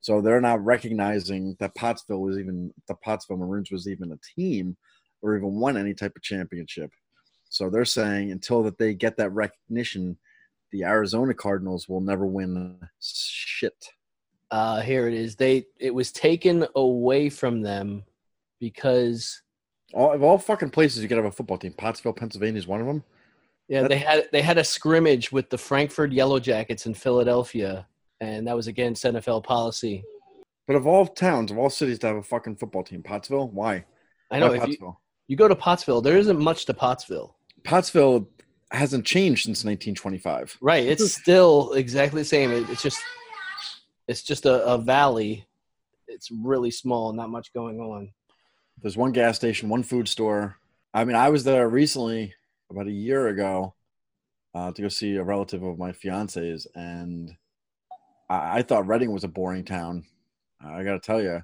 So 0.00 0.22
they're 0.22 0.40
not 0.40 0.64
recognizing 0.64 1.54
that 1.60 1.74
Pottsville 1.74 2.22
was 2.22 2.38
even 2.38 2.72
the 2.86 2.94
Pottsville 2.94 3.36
Maroons 3.36 3.70
was 3.70 3.88
even 3.88 4.12
a 4.12 4.40
team 4.40 4.74
or 5.20 5.36
even 5.36 5.52
won 5.60 5.76
any 5.76 5.92
type 5.92 6.16
of 6.16 6.22
championship. 6.22 6.90
So 7.50 7.68
they're 7.68 7.84
saying 7.84 8.32
until 8.32 8.62
that 8.62 8.78
they 8.78 8.94
get 8.94 9.18
that 9.18 9.34
recognition, 9.34 10.16
the 10.72 10.84
Arizona 10.84 11.34
Cardinals 11.34 11.90
will 11.90 12.00
never 12.00 12.24
win 12.24 12.78
shit. 13.02 13.90
Uh, 14.50 14.80
here 14.80 15.06
it 15.08 15.14
is. 15.14 15.36
They 15.36 15.66
it 15.78 15.94
was 15.94 16.10
taken 16.12 16.66
away 16.74 17.28
from 17.30 17.60
them 17.62 18.04
because 18.60 19.42
All 19.94 20.12
of 20.12 20.22
all 20.22 20.38
fucking 20.38 20.70
places 20.70 21.02
you 21.02 21.08
could 21.08 21.16
have 21.18 21.26
a 21.26 21.32
football 21.32 21.58
team. 21.58 21.72
Pottsville, 21.72 22.12
Pennsylvania 22.12 22.58
is 22.58 22.66
one 22.66 22.80
of 22.80 22.86
them. 22.86 23.04
yeah 23.68 23.86
they 23.86 23.98
had 23.98 24.28
they 24.32 24.42
had 24.42 24.58
a 24.58 24.64
scrimmage 24.64 25.30
with 25.32 25.50
the 25.50 25.58
Frankford 25.58 26.12
Yellow 26.12 26.40
Jackets 26.40 26.86
in 26.86 26.94
Philadelphia, 26.94 27.86
and 28.20 28.46
that 28.46 28.56
was 28.56 28.66
against 28.66 29.04
NFL 29.04 29.44
policy. 29.44 30.02
But 30.66 30.76
of 30.76 30.86
all 30.86 31.06
towns, 31.06 31.50
of 31.50 31.58
all 31.58 31.70
cities 31.70 31.98
to 32.00 32.08
have 32.08 32.16
a 32.16 32.22
fucking 32.22 32.56
football 32.56 32.82
team, 32.84 33.02
Pottsville, 33.02 33.48
why? 33.48 33.84
I 34.30 34.38
know 34.38 34.48
Why 34.48 34.56
if 34.56 34.60
you, 34.62 34.66
Pottsville? 34.66 35.00
you 35.28 35.36
go 35.36 35.48
to 35.48 35.56
Pottsville, 35.56 36.02
there 36.02 36.18
isn't 36.18 36.38
much 36.38 36.66
to 36.66 36.74
Pottsville. 36.74 37.36
Pottsville 37.64 38.28
hasn't 38.70 39.06
changed 39.06 39.44
since 39.44 39.64
1925. 39.64 40.58
Right. 40.60 40.84
It's 40.86 41.10
still 41.22 41.72
exactly 41.72 42.20
the 42.20 42.26
same. 42.28 42.50
It- 42.52 42.68
It's 42.68 42.82
just 42.82 42.98
it's 44.08 44.22
just 44.22 44.46
a, 44.46 44.64
a 44.64 44.78
valley. 44.78 45.46
It's 46.08 46.30
really 46.30 46.70
small, 46.70 47.12
not 47.12 47.30
much 47.30 47.52
going 47.52 47.78
on. 47.78 48.12
There's 48.80 48.96
one 48.96 49.12
gas 49.12 49.36
station, 49.36 49.68
one 49.68 49.82
food 49.82 50.08
store. 50.08 50.56
I 50.94 51.04
mean, 51.04 51.16
I 51.16 51.28
was 51.28 51.44
there 51.44 51.68
recently, 51.68 52.34
about 52.70 52.86
a 52.86 52.92
year 52.92 53.28
ago, 53.28 53.74
uh, 54.54 54.72
to 54.72 54.82
go 54.82 54.88
see 54.88 55.16
a 55.16 55.22
relative 55.22 55.62
of 55.62 55.78
my 55.78 55.92
fiance's, 55.92 56.66
and 56.74 57.36
I, 58.30 58.58
I 58.58 58.62
thought 58.62 58.88
Reading 58.88 59.12
was 59.12 59.24
a 59.24 59.28
boring 59.28 59.64
town. 59.64 60.04
I 60.64 60.82
got 60.82 60.94
to 60.94 61.00
tell 61.00 61.22
you, 61.22 61.42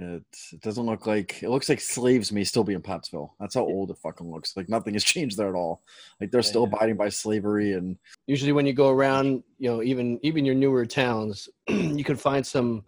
It, 0.00 0.22
it 0.52 0.60
doesn't 0.60 0.86
look 0.86 1.06
like 1.06 1.42
it 1.42 1.50
looks 1.50 1.68
like 1.68 1.80
slaves 1.80 2.30
may 2.30 2.44
still 2.44 2.62
be 2.62 2.74
in 2.74 2.80
Pottsville. 2.82 3.34
That's 3.40 3.56
how 3.56 3.62
old 3.62 3.90
it 3.90 3.98
fucking 3.98 4.30
looks. 4.30 4.56
Like 4.56 4.68
nothing 4.68 4.94
has 4.94 5.02
changed 5.14 5.36
there 5.36 5.48
at 5.48 5.54
all. 5.56 5.82
Like 6.20 6.30
they're 6.30 6.42
still 6.42 6.62
Yeah. 6.70 6.76
abiding 6.76 6.96
by 6.96 7.08
slavery 7.08 7.72
and 7.72 7.96
Usually, 8.26 8.52
when 8.52 8.64
you 8.64 8.72
go 8.72 8.90
around, 8.90 9.42
you 9.58 9.68
know, 9.68 9.82
even 9.82 10.20
even 10.22 10.44
your 10.44 10.54
newer 10.54 10.86
towns, 10.86 11.48
you 11.68 12.04
can 12.04 12.16
find 12.16 12.46
some 12.46 12.84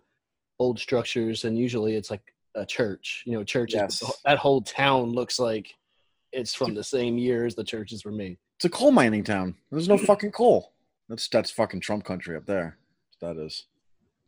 old 0.60 0.78
structures, 0.78 1.44
and 1.44 1.58
usually 1.58 1.96
it's 1.96 2.10
like 2.10 2.22
a 2.54 2.64
church. 2.64 3.24
You 3.26 3.32
know, 3.32 3.42
churches. 3.44 3.74
Yes. 4.02 4.20
That 4.24 4.38
whole 4.38 4.62
town 4.62 5.10
looks 5.12 5.38
like 5.40 5.74
it's 6.32 6.54
from 6.54 6.74
the 6.74 6.84
same 6.84 7.18
year 7.18 7.44
as 7.44 7.56
the 7.56 7.64
churches 7.64 8.04
were 8.04 8.12
made. 8.12 8.38
it's 8.56 8.66
a 8.66 8.70
coal 8.70 8.92
mining 8.92 9.24
town. 9.24 9.56
There's 9.72 9.88
no 9.88 9.98
fucking 9.98 10.30
coal. 10.30 10.72
That's 11.08 11.26
that's 11.28 11.50
fucking 11.50 11.80
Trump 11.80 12.04
country 12.04 12.36
up 12.36 12.46
there. 12.46 12.78
That 13.20 13.36
is. 13.36 13.64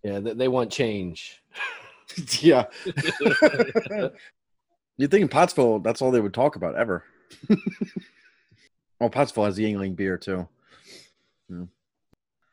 Yeah, 0.03 0.19
they, 0.19 0.33
they 0.35 0.49
want 0.49 0.73
change. 0.73 1.41
yeah. 2.41 2.65
you 4.97 5.09
think 5.09 5.23
in 5.23 5.29
Pottsville, 5.29 5.81
that's 5.81 6.03
all 6.03 6.11
they 6.11 6.21
would 6.21 6.35
talk 6.35 6.57
about 6.57 6.77
ever. 6.77 7.05
well, 7.49 7.59
oh, 9.01 9.09
Pottsville 9.09 9.45
has 9.45 9.57
the 9.57 9.65
Yuengling 9.65 9.97
beer 9.97 10.19
too. 10.19 10.49
Yeah. 11.49 11.65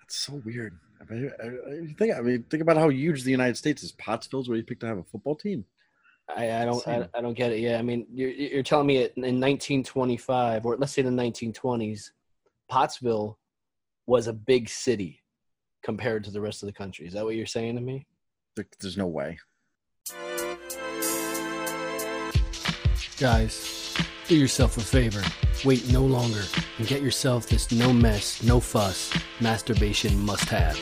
That's 0.01 0.15
so 0.15 0.41
weird. 0.45 0.77
I 1.01 1.13
mean, 1.13 1.31
I, 1.41 1.47
I- 1.47 1.93
think 1.97 2.15
I 2.15 2.21
mean 2.21 2.43
think 2.49 2.61
about 2.61 2.77
how 2.77 2.89
huge 2.89 3.23
the 3.23 3.31
United 3.31 3.57
States 3.57 3.83
is. 3.83 3.91
Pottsville's 3.93 4.49
where 4.49 4.57
you 4.57 4.63
pick 4.63 4.79
to 4.81 4.87
have 4.87 4.97
a 4.97 5.03
football 5.03 5.35
team. 5.35 5.65
I, 6.35 6.61
I 6.61 6.65
don't 6.65 6.87
I, 6.87 7.07
I 7.15 7.21
don't 7.21 7.33
get 7.33 7.51
it. 7.51 7.59
Yeah, 7.59 7.79
I 7.79 7.81
mean, 7.81 8.05
you're 8.11 8.29
you're 8.29 8.63
telling 8.63 8.87
me 8.87 8.97
in 8.97 9.39
1925 9.39 10.65
or 10.65 10.77
let's 10.77 10.93
say 10.93 11.01
the 11.01 11.09
1920s, 11.09 12.11
Pottsville 12.67 13.39
was 14.05 14.27
a 14.27 14.33
big 14.33 14.69
city 14.69 15.21
compared 15.83 16.23
to 16.25 16.31
the 16.31 16.41
rest 16.41 16.61
of 16.61 16.67
the 16.67 16.73
country. 16.73 17.07
Is 17.07 17.13
that 17.13 17.25
what 17.25 17.35
you're 17.35 17.45
saying 17.45 17.75
to 17.75 17.81
me? 17.81 18.05
There- 18.59 18.67
There's 18.81 18.97
no 18.97 19.07
way. 19.07 19.39
Guys, 23.17 23.95
do 24.27 24.35
yourself 24.35 24.75
a 24.75 24.81
favor. 24.81 25.23
Wait 25.63 25.89
no 25.93 26.03
longer 26.05 26.43
and 26.77 26.85
get 26.85 27.01
yourself 27.01 27.47
this 27.47 27.71
no 27.71 27.93
mess, 27.93 28.43
no 28.43 28.59
fuss 28.59 29.13
masturbation 29.39 30.19
must 30.25 30.49
have. 30.49 30.75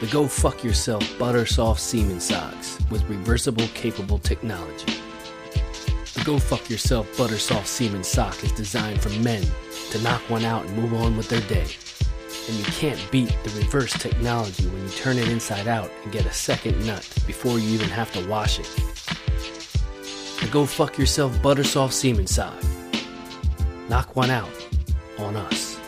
The 0.00 0.06
Go 0.06 0.26
Fuck 0.26 0.64
Yourself 0.64 1.06
Butter 1.18 1.44
Soft 1.44 1.80
Semen 1.82 2.18
Socks 2.20 2.78
with 2.90 3.06
reversible 3.10 3.68
capable 3.74 4.18
technology. 4.18 4.94
The 6.14 6.22
Go 6.24 6.38
Fuck 6.38 6.70
Yourself 6.70 7.14
Butter 7.18 7.38
Soft 7.38 7.68
Semen 7.68 8.04
Sock 8.04 8.42
is 8.42 8.52
designed 8.52 9.02
for 9.02 9.10
men 9.20 9.44
to 9.90 10.00
knock 10.00 10.22
one 10.30 10.46
out 10.46 10.64
and 10.64 10.74
move 10.78 10.94
on 10.94 11.14
with 11.18 11.28
their 11.28 11.42
day. 11.42 11.66
And 12.46 12.56
you 12.56 12.64
can't 12.64 13.00
beat 13.10 13.34
the 13.42 13.50
reverse 13.58 13.92
technology 13.92 14.66
when 14.66 14.82
you 14.82 14.90
turn 14.90 15.18
it 15.18 15.28
inside 15.28 15.66
out 15.66 15.90
and 16.02 16.12
get 16.12 16.26
a 16.26 16.32
second 16.32 16.86
nut 16.86 17.08
before 17.26 17.58
you 17.58 17.68
even 17.70 17.88
have 17.88 18.12
to 18.12 18.28
wash 18.28 18.58
it. 18.58 18.68
Go 20.50 20.66
Fuck 20.66 20.98
Yourself 20.98 21.42
Butter 21.42 21.64
Soft 21.64 21.94
Semen 21.94 22.26
Sock. 22.26 22.54
Knock 23.88 24.14
one 24.14 24.30
out 24.30 24.48
on 25.18 25.34
us. 25.34 25.80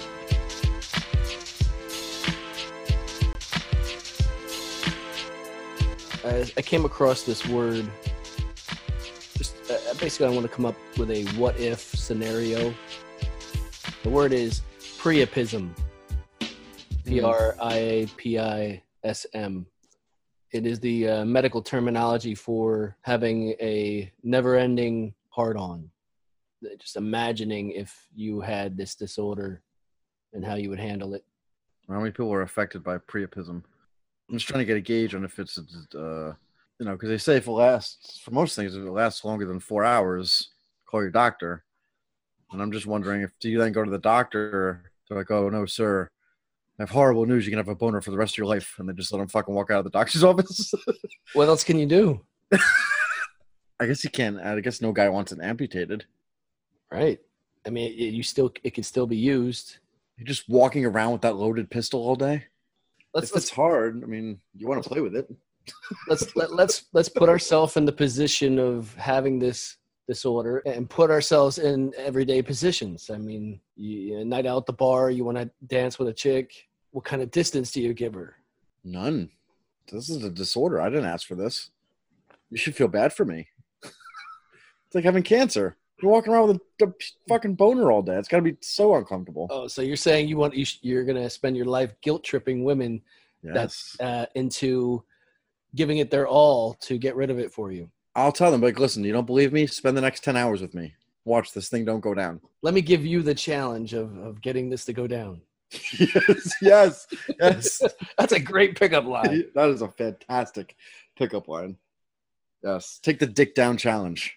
I, 6.25 6.50
I 6.56 6.62
came 6.62 6.84
across 6.84 7.22
this 7.22 7.46
word. 7.46 7.86
Just 9.36 9.54
uh, 9.70 9.76
basically, 10.00 10.26
I 10.26 10.30
want 10.30 10.42
to 10.42 10.52
come 10.52 10.66
up 10.66 10.75
with 10.98 11.10
a 11.10 11.25
what 11.38 11.58
if 11.60 11.78
scenario. 11.78 12.75
The 14.02 14.10
word 14.10 14.32
is 14.32 14.62
priapism. 14.98 15.70
P 17.07 17.21
R 17.21 17.57
I 17.61 17.75
A 17.77 18.07
P 18.16 18.38
I 18.38 18.83
S 19.05 19.27
M. 19.33 19.66
It 20.53 20.66
is 20.66 20.81
the 20.81 21.09
uh, 21.09 21.25
medical 21.25 21.62
terminology 21.62 22.35
for 22.35 22.97
having 23.03 23.51
a 23.61 24.12
never-ending 24.23 25.14
hard-on. 25.29 25.90
Just 26.79 26.97
imagining 26.97 27.71
if 27.73 28.09
you 28.14 28.40
had 28.40 28.77
this 28.77 28.95
disorder 28.95 29.62
and 30.33 30.45
how 30.45 30.55
you 30.55 30.71
would 30.71 30.81
handle 30.81 31.14
it. 31.14 31.25
How 31.88 31.99
many 31.99 32.11
people 32.11 32.33
are 32.33 32.42
affected 32.42 32.83
by 32.83 32.99
priapism? 32.99 33.62
I'm 34.29 34.37
just 34.37 34.49
trying 34.49 34.61
to 34.61 34.64
get 34.64 34.77
a 34.77 34.81
gauge 34.81 35.14
on 35.14 35.25
if 35.25 35.38
it's, 35.38 35.59
uh, 35.95 36.33
you 36.79 36.87
know, 36.87 36.92
because 36.92 37.11
they 37.11 37.19
say 37.19 37.37
if 37.37 37.47
it 37.47 37.53
lasts, 37.53 38.19
for 38.19 38.33
most 38.33 38.57
things, 38.57 38.75
if 38.75 38.83
it 38.83 38.90
lasts 38.90 39.25
longer 39.25 39.47
than 39.47 39.61
four 39.61 39.85
hours, 39.85 40.51
call 40.87 41.03
your 41.03 41.11
doctor. 41.11 41.64
And 42.51 42.61
I'm 42.61 42.73
just 42.73 42.87
wondering 42.87 43.23
if 43.23 43.31
do 43.38 43.49
you 43.49 43.59
then 43.59 43.73
go 43.73 43.85
to 43.85 43.90
the 43.90 43.99
doctor? 43.99 44.90
They're 45.09 45.19
like, 45.19 45.31
oh 45.31 45.49
no, 45.49 45.66
sir, 45.66 46.11
have 46.78 46.90
horrible 46.90 47.26
news. 47.26 47.46
You 47.46 47.50
can 47.50 47.58
have 47.58 47.68
a 47.68 47.74
boner 47.74 48.00
for 48.00 48.10
the 48.10 48.16
rest 48.16 48.34
of 48.34 48.38
your 48.38 48.46
life, 48.46 48.74
and 48.78 48.88
they 48.88 48.92
just 48.92 49.12
let 49.12 49.18
them 49.18 49.28
fucking 49.28 49.54
walk 49.54 49.70
out 49.70 49.78
of 49.78 49.84
the 49.84 49.90
doctor's 49.90 50.24
office. 50.24 50.72
What 51.32 51.48
else 51.48 51.64
can 51.64 51.78
you 51.78 51.86
do? 51.86 52.20
I 53.80 53.86
guess 53.86 54.04
you 54.04 54.10
can. 54.10 54.38
I 54.38 54.60
guess 54.60 54.80
no 54.80 54.92
guy 54.92 55.08
wants 55.08 55.32
it 55.32 55.40
amputated. 55.42 56.04
Right. 56.90 57.18
I 57.66 57.70
mean, 57.70 57.92
it, 57.92 58.14
you 58.14 58.22
still 58.22 58.52
it 58.62 58.74
can 58.74 58.84
still 58.84 59.06
be 59.06 59.16
used. 59.16 59.78
You're 60.16 60.26
just 60.26 60.48
walking 60.48 60.84
around 60.84 61.12
with 61.12 61.22
that 61.22 61.36
loaded 61.36 61.70
pistol 61.70 62.00
all 62.00 62.16
day. 62.16 62.44
Let's 63.12 63.32
let's 63.32 63.46
it's 63.46 63.54
hard, 63.54 64.02
I 64.02 64.06
mean, 64.06 64.40
you 64.54 64.68
want 64.68 64.82
to 64.82 64.88
play 64.88 65.00
with 65.00 65.16
it. 65.16 65.28
let's 66.08 66.36
let, 66.36 66.52
let's 66.52 66.84
let's 66.92 67.08
put 67.08 67.28
ourselves 67.28 67.76
in 67.76 67.84
the 67.84 67.92
position 67.92 68.58
of 68.58 68.94
having 68.94 69.38
this 69.38 69.76
disorder 70.07 70.59
and 70.59 70.88
put 70.88 71.11
ourselves 71.11 71.59
in 71.59 71.92
everyday 71.97 72.42
positions. 72.42 73.11
I 73.11 73.19
mean, 73.19 73.61
you, 73.77 74.19
a 74.19 74.25
night 74.25 74.47
out 74.47 74.59
at 74.59 74.66
the 74.66 74.73
bar, 74.73 75.11
you 75.11 75.25
want 75.25 75.38
to 75.38 75.51
dance 75.66 75.99
with 75.99 76.09
a 76.09 76.12
chick. 76.12 76.69
What 76.92 77.05
kind 77.05 77.23
of 77.23 77.31
distance 77.31 77.73
do 77.73 77.83
you 77.83 77.92
give 77.92 78.14
her? 78.14 78.37
None. 78.85 79.31
This 79.90 80.09
is 80.09 80.25
a 80.25 80.31
disorder. 80.31 80.81
I 80.81 80.88
didn't 80.88 81.07
ask 81.07 81.27
for 81.27 81.35
this. 81.35 81.71
You 82.51 82.57
should 82.57 82.77
feel 82.77 82.88
bad 82.88 83.12
for 83.12 83.25
me. 83.25 83.49
it's 83.83 84.95
like 84.95 85.05
having 85.05 85.23
cancer. 85.23 85.77
You're 86.01 86.12
walking 86.12 86.33
around 86.33 86.49
with 86.49 86.61
a, 86.83 86.87
a 86.87 86.92
fucking 87.29 87.55
boner 87.55 87.90
all 87.90 88.03
day. 88.03 88.16
It's 88.16 88.29
got 88.29 88.38
to 88.38 88.42
be 88.42 88.57
so 88.61 88.95
uncomfortable. 88.95 89.49
Oh, 89.51 89.66
so 89.66 89.83
you're 89.83 89.97
saying 89.97 90.29
you 90.29 90.37
want 90.37 90.55
you 90.55 90.64
sh- 90.64 90.79
you're 90.83 91.05
gonna 91.05 91.31
spend 91.31 91.57
your 91.57 91.64
life 91.64 91.95
guilt 92.03 92.23
tripping 92.23 92.64
women 92.64 93.01
yes. 93.42 93.97
uh, 94.01 94.27
into 94.35 95.03
giving 95.75 95.99
it 95.99 96.11
their 96.11 96.27
all 96.29 96.75
to 96.75 96.99
get 96.99 97.16
rid 97.16 97.31
of 97.31 97.38
it 97.38 97.53
for 97.53 97.73
you. 97.73 97.90
I'll 98.16 98.33
tell 98.33 98.50
them, 98.50 98.62
like, 98.62 98.79
listen, 98.79 99.05
you 99.05 99.12
don't 99.12 99.26
believe 99.26 99.52
me? 99.52 99.66
Spend 99.66 99.94
the 99.94 100.00
next 100.00 100.24
10 100.24 100.37
hours 100.37 100.62
with 100.62 100.74
me. 100.74 100.94
Watch 101.26 101.52
this 101.52 101.68
thing 101.68 101.85
don't 101.85 102.00
go 102.00 102.14
down. 102.14 102.40
Let 102.62 102.72
me 102.72 102.81
give 102.81 103.05
you 103.05 103.20
the 103.20 103.35
challenge 103.35 103.92
of, 103.92 104.16
of 104.16 104.40
getting 104.40 104.70
this 104.70 104.87
to 104.87 104.94
go 104.94 105.07
down. 105.07 105.42
yes, 105.98 106.55
yes, 106.62 107.07
yes. 107.38 107.83
That's 108.18 108.33
a 108.33 108.40
great 108.40 108.79
pickup 108.79 109.05
line. 109.05 109.44
that 109.55 109.68
is 109.68 109.83
a 109.83 109.88
fantastic 109.88 110.76
pickup 111.18 111.46
line. 111.46 111.76
Yes. 112.62 113.00
Take 113.02 113.18
the 113.18 113.26
dick 113.26 113.55
down 113.55 113.76
challenge. 113.76 114.35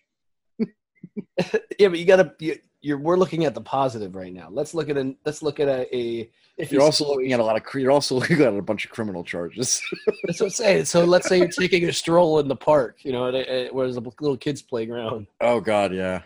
yeah, 0.59 1.87
but 1.87 1.99
you 1.99 2.05
gotta. 2.05 2.33
You, 2.39 2.57
you're 2.81 2.97
we're 2.97 3.17
looking 3.17 3.45
at 3.45 3.53
the 3.53 3.61
positive 3.61 4.15
right 4.15 4.33
now. 4.33 4.47
Let's 4.51 4.73
look 4.73 4.89
at 4.89 4.97
an. 4.97 5.17
Let's 5.25 5.41
look 5.41 5.59
at 5.59 5.67
a. 5.67 5.95
a 5.95 6.29
if 6.57 6.71
You're 6.73 6.81
also 6.81 7.07
looking 7.07 7.31
at 7.31 7.39
a 7.39 7.43
lot 7.43 7.55
of, 7.55 7.63
you're 7.81 7.91
also 7.91 8.15
looking 8.19 8.41
at 8.41 8.53
a 8.53 8.61
bunch 8.61 8.83
of 8.85 8.91
criminal 8.91 9.23
charges. 9.23 9.81
That's 10.25 10.39
what 10.41 10.47
I'm 10.47 10.49
saying. 10.51 10.85
So 10.85 11.05
let's 11.05 11.27
say 11.29 11.37
you're 11.37 11.47
taking 11.47 11.87
a 11.87 11.93
stroll 11.93 12.39
in 12.39 12.47
the 12.49 12.55
park. 12.55 12.97
You 13.03 13.13
know, 13.13 13.27
at 13.29 13.35
a, 13.35 13.65
at- 13.67 13.73
where 13.73 13.85
there's 13.85 13.97
a 13.97 14.01
little 14.01 14.37
kids 14.37 14.61
playground. 14.61 15.27
oh, 15.39 15.61
God, 15.61 15.93
yeah. 15.93 16.23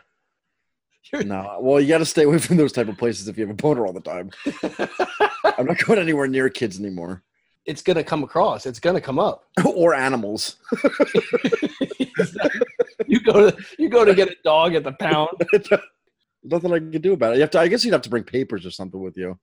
You're- 1.11 1.25
No, 1.25 1.57
well, 1.61 1.79
you 1.79 1.87
got 1.87 1.99
to 1.99 2.05
stay 2.05 2.23
away 2.23 2.39
from 2.39 2.57
those 2.57 2.71
type 2.73 2.87
of 2.87 2.97
places 2.97 3.27
if 3.27 3.37
you 3.37 3.43
have 3.45 3.51
a 3.51 3.61
boner 3.61 3.85
all 3.85 3.93
the 3.93 3.99
time. 4.01 4.31
I'm 5.57 5.67
not 5.67 5.77
going 5.85 5.99
anywhere 5.99 6.27
near 6.27 6.49
kids 6.49 6.79
anymore 6.79 7.23
it's 7.65 7.81
gonna 7.81 8.03
come 8.03 8.23
across. 8.25 8.65
It's 8.65 8.79
gonna 8.79 8.99
come 8.99 9.17
up. 9.19 9.45
or 9.63 9.93
animals. 9.93 10.57
you 13.07 13.19
go 13.21 13.49
to 13.49 13.57
you 13.79 13.87
go 13.89 14.03
to 14.03 14.13
get 14.13 14.29
a 14.29 14.35
dog 14.43 14.75
at 14.75 14.83
the 14.83 14.91
pound. 14.93 15.29
Nothing 16.43 16.73
I 16.73 16.79
can 16.79 16.91
do 17.01 17.13
about 17.13 17.33
it. 17.33 17.35
You 17.35 17.41
have 17.41 17.51
to. 17.51 17.59
I 17.59 17.67
guess 17.67 17.85
you'd 17.85 17.93
have 17.93 18.01
to 18.03 18.09
bring 18.09 18.23
papers 18.23 18.65
or 18.65 18.71
something 18.71 19.01
with 19.01 19.17
you 19.17 19.39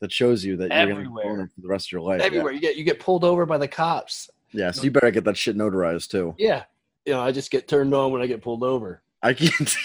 that 0.00 0.12
shows 0.12 0.44
you 0.44 0.56
that 0.56 0.70
you're 0.70 0.86
going 0.86 0.88
to 0.88 1.10
Everywhere. 1.20 1.46
for 1.54 1.60
the 1.60 1.68
rest 1.68 1.88
of 1.88 1.92
your 1.92 2.02
life. 2.02 2.20
yeah. 2.20 2.26
Everywhere 2.26 2.52
you 2.52 2.60
get 2.60 2.76
you 2.76 2.84
get 2.84 3.00
pulled 3.00 3.24
over 3.24 3.46
by 3.46 3.58
the 3.58 3.68
cops. 3.68 4.28
Yeah, 4.52 4.70
so 4.70 4.82
you 4.82 4.90
better 4.90 5.10
get 5.10 5.24
that 5.24 5.36
shit 5.36 5.56
notarized 5.56 6.10
too. 6.10 6.34
Yeah, 6.38 6.64
you 7.06 7.12
know 7.14 7.20
I 7.20 7.32
just 7.32 7.50
get 7.50 7.68
turned 7.68 7.94
on 7.94 8.12
when 8.12 8.20
I 8.20 8.26
get 8.26 8.42
pulled 8.42 8.62
over. 8.64 9.02
I 9.22 9.32
can't. 9.32 9.74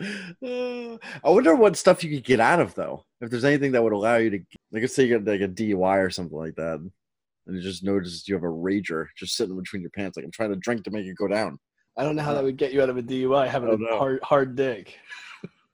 I 0.00 0.98
wonder 1.24 1.54
what 1.56 1.76
stuff 1.76 2.04
you 2.04 2.10
could 2.14 2.24
get 2.24 2.38
out 2.40 2.60
of 2.60 2.74
though. 2.74 3.04
If 3.20 3.30
there's 3.30 3.44
anything 3.44 3.72
that 3.72 3.82
would 3.82 3.92
allow 3.92 4.16
you 4.16 4.30
to, 4.30 4.38
like, 4.70 4.82
let's 4.82 4.94
say 4.94 5.04
you 5.04 5.18
get 5.18 5.26
like 5.26 5.40
a 5.40 5.48
DUI 5.52 6.04
or 6.04 6.10
something 6.10 6.38
like 6.38 6.54
that, 6.54 6.78
and 6.78 7.56
you 7.56 7.60
just 7.60 7.82
notice 7.82 8.28
you 8.28 8.34
have 8.34 8.44
a 8.44 8.46
rager 8.46 9.06
just 9.16 9.34
sitting 9.36 9.56
between 9.56 9.82
your 9.82 9.90
pants, 9.90 10.16
like 10.16 10.24
I'm 10.24 10.30
trying 10.30 10.50
to 10.50 10.56
drink 10.56 10.84
to 10.84 10.90
make 10.90 11.06
it 11.06 11.16
go 11.16 11.26
down. 11.26 11.58
I 11.98 12.04
don't 12.04 12.16
know 12.16 12.22
how 12.22 12.32
that 12.34 12.44
would 12.44 12.56
get 12.56 12.72
you 12.72 12.80
out 12.80 12.88
of 12.88 12.96
a 12.96 13.02
DUI 13.02 13.48
having 13.48 13.70
a 13.70 13.76
know. 13.76 13.98
hard 13.98 14.20
hard 14.22 14.56
dick. 14.56 14.96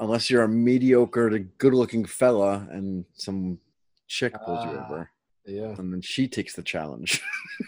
Unless 0.00 0.28
you're 0.30 0.42
a 0.42 0.48
mediocre 0.48 1.30
to 1.30 1.38
good-looking 1.38 2.04
fella 2.06 2.66
and 2.72 3.04
some 3.14 3.58
chick 4.08 4.34
pulls 4.44 4.64
you 4.64 4.72
Ah. 4.72 4.84
over, 4.86 5.10
Yeah. 5.46 5.74
and 5.78 5.92
then 5.92 6.00
she 6.00 6.26
takes 6.26 6.54
the 6.54 6.62
challenge. 6.62 7.22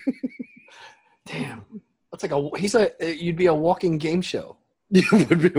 Damn. 1.26 1.64
That's 2.10 2.22
like 2.22 2.32
a 2.32 2.58
he's 2.58 2.74
a 2.74 2.90
you'd 3.00 3.36
be 3.36 3.46
a 3.46 3.54
walking 3.54 3.98
game 3.98 4.22
show. 4.22 4.56
you 4.90 5.02
would 5.12 5.40
be, 5.42 5.50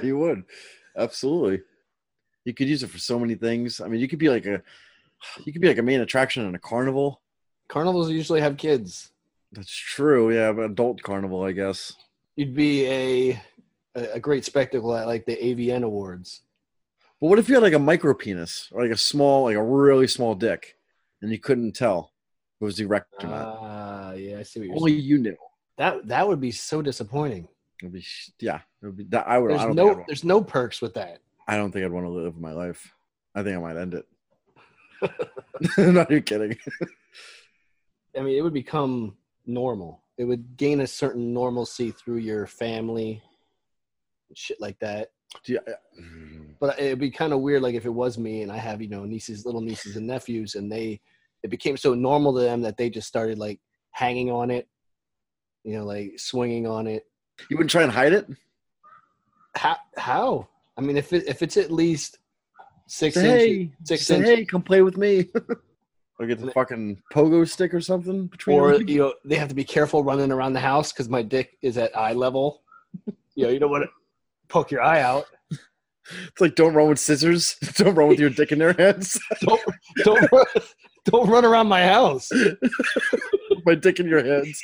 you 0.06 0.18
would, 0.18 0.44
absolutely. 0.96 1.62
You 2.44 2.54
could 2.54 2.68
use 2.68 2.82
it 2.82 2.90
for 2.90 2.98
so 2.98 3.18
many 3.18 3.34
things. 3.34 3.80
I 3.80 3.88
mean, 3.88 4.00
you 4.00 4.06
could 4.08 4.18
be 4.18 4.28
like 4.28 4.44
a, 4.46 4.62
you 5.44 5.52
could 5.52 5.62
be 5.62 5.68
like 5.68 5.78
a 5.78 5.82
main 5.82 6.00
attraction 6.00 6.44
in 6.46 6.54
a 6.54 6.58
carnival. 6.58 7.22
Carnivals 7.68 8.10
usually 8.10 8.40
have 8.40 8.56
kids. 8.56 9.10
That's 9.52 9.74
true. 9.74 10.32
Yeah, 10.32 10.52
but 10.52 10.62
adult 10.66 11.02
carnival, 11.02 11.42
I 11.42 11.52
guess. 11.52 11.94
You'd 12.36 12.54
be 12.54 12.86
a 12.86 13.42
a 13.94 14.20
great 14.20 14.44
spectacle 14.44 14.94
at 14.94 15.06
like 15.06 15.24
the 15.24 15.36
AVN 15.36 15.82
Awards. 15.82 16.42
But 17.20 17.28
what 17.28 17.38
if 17.38 17.48
you 17.48 17.54
had 17.54 17.62
like 17.62 17.72
a 17.72 17.78
micro 17.78 18.12
penis 18.12 18.68
or 18.72 18.82
like 18.82 18.92
a 18.92 18.96
small, 18.96 19.44
like 19.44 19.56
a 19.56 19.62
really 19.62 20.06
small 20.06 20.34
dick, 20.34 20.76
and 21.22 21.30
you 21.30 21.38
couldn't 21.38 21.72
tell 21.72 22.12
it 22.60 22.64
was 22.64 22.78
erect 22.78 23.24
or 23.24 23.28
not? 23.28 23.58
Ah, 23.58 24.12
yeah, 24.12 24.38
I 24.38 24.42
see 24.42 24.60
what 24.60 24.66
you're 24.68 24.76
Only 24.76 24.92
saying. 24.92 25.04
you 25.04 25.18
knew. 25.18 25.36
That 25.78 26.06
that 26.08 26.28
would 26.28 26.40
be 26.40 26.52
so 26.52 26.82
disappointing. 26.82 27.48
It'd 27.80 27.92
be 27.92 28.04
yeah. 28.38 28.60
It 28.82 28.86
would 28.86 28.96
be 28.96 29.04
that. 29.04 29.26
I 29.26 29.38
would. 29.38 29.50
There's 29.50 29.62
I 29.62 29.66
don't, 29.66 29.76
no 29.76 30.04
there's 30.06 30.24
no 30.24 30.42
perks 30.42 30.82
with 30.82 30.94
that. 30.94 31.20
I 31.48 31.56
don't 31.56 31.72
think 31.72 31.84
I'd 31.84 31.92
want 31.92 32.06
to 32.06 32.10
live 32.10 32.36
my 32.38 32.52
life. 32.52 32.92
I 33.34 33.42
think 33.42 33.56
I 33.56 33.60
might 33.60 33.76
end 33.76 33.94
it. 33.94 34.06
not 35.78 36.10
even 36.10 36.22
kidding. 36.22 36.56
I 38.16 38.20
mean, 38.20 38.36
it 38.36 38.42
would 38.42 38.54
become 38.54 39.16
normal. 39.46 40.02
It 40.18 40.24
would 40.24 40.56
gain 40.56 40.80
a 40.80 40.86
certain 40.86 41.34
normalcy 41.34 41.90
through 41.90 42.18
your 42.18 42.46
family, 42.46 43.22
shit 44.34 44.60
like 44.60 44.78
that. 44.80 45.08
Do 45.44 45.54
you- 45.54 45.60
mm-hmm. 46.00 46.42
But 46.58 46.78
it'd 46.80 46.98
be 46.98 47.10
kind 47.10 47.32
of 47.32 47.40
weird, 47.40 47.62
like 47.62 47.74
if 47.74 47.84
it 47.84 47.90
was 47.90 48.16
me 48.16 48.42
and 48.42 48.50
I 48.50 48.56
have 48.56 48.80
you 48.80 48.88
know 48.88 49.04
nieces, 49.04 49.44
little 49.44 49.60
nieces 49.60 49.96
and 49.96 50.06
nephews, 50.06 50.54
and 50.54 50.70
they 50.72 51.00
it 51.42 51.50
became 51.50 51.76
so 51.76 51.94
normal 51.94 52.34
to 52.34 52.40
them 52.40 52.62
that 52.62 52.76
they 52.76 52.88
just 52.90 53.08
started 53.08 53.38
like 53.38 53.60
hanging 53.90 54.30
on 54.30 54.50
it, 54.50 54.68
you 55.64 55.76
know, 55.76 55.84
like 55.84 56.18
swinging 56.18 56.66
on 56.66 56.86
it. 56.86 57.04
you 57.50 57.56
wouldn't 57.56 57.70
try 57.70 57.82
and 57.82 57.92
hide 57.92 58.12
it. 58.12 58.26
How? 59.54 59.76
How? 59.96 60.48
I 60.76 60.80
mean, 60.80 60.96
if 60.96 61.12
it 61.12 61.26
if 61.28 61.42
it's 61.42 61.56
at 61.56 61.70
least 61.70 62.18
six 62.86 63.14
Say, 63.14 63.50
inches, 63.50 63.76
six 63.84 64.06
say, 64.06 64.16
inches, 64.16 64.30
hey, 64.30 64.44
come 64.44 64.62
play 64.62 64.82
with 64.82 64.96
me. 64.96 65.26
or 66.18 66.26
get 66.26 66.40
the 66.40 66.50
fucking 66.52 67.02
pogo 67.12 67.48
stick 67.48 67.74
or 67.74 67.80
something 67.80 68.26
between. 68.26 68.58
or 68.58 68.74
you 68.74 68.98
know, 68.98 69.14
they 69.24 69.36
have 69.36 69.48
to 69.48 69.54
be 69.54 69.64
careful 69.64 70.02
running 70.02 70.32
around 70.32 70.54
the 70.54 70.60
house 70.60 70.92
because 70.92 71.08
my 71.08 71.22
dick 71.22 71.56
is 71.62 71.76
at 71.76 71.96
eye 71.96 72.12
level. 72.12 72.62
you 73.34 73.44
know, 73.44 73.48
you 73.50 73.58
don't 73.58 73.70
want 73.70 73.84
to 73.84 73.90
poke 74.48 74.70
your 74.70 74.82
eye 74.82 75.00
out. 75.00 75.26
It's 76.28 76.40
like 76.40 76.54
don't 76.54 76.72
run 76.72 76.88
with 76.88 77.00
scissors. 77.00 77.56
Don't 77.74 77.96
run 77.96 78.06
with 78.06 78.20
your 78.20 78.30
dick 78.30 78.52
in 78.52 78.60
their 78.60 78.74
hands. 78.74 79.18
Don't 79.40 79.60
don't 80.04 80.30
run, 80.30 80.46
don't 81.04 81.28
run 81.28 81.44
around 81.44 81.66
my 81.66 81.82
house. 81.84 82.30
my 83.66 83.74
dick 83.74 83.98
in 83.98 84.06
your 84.06 84.24
hands. 84.24 84.62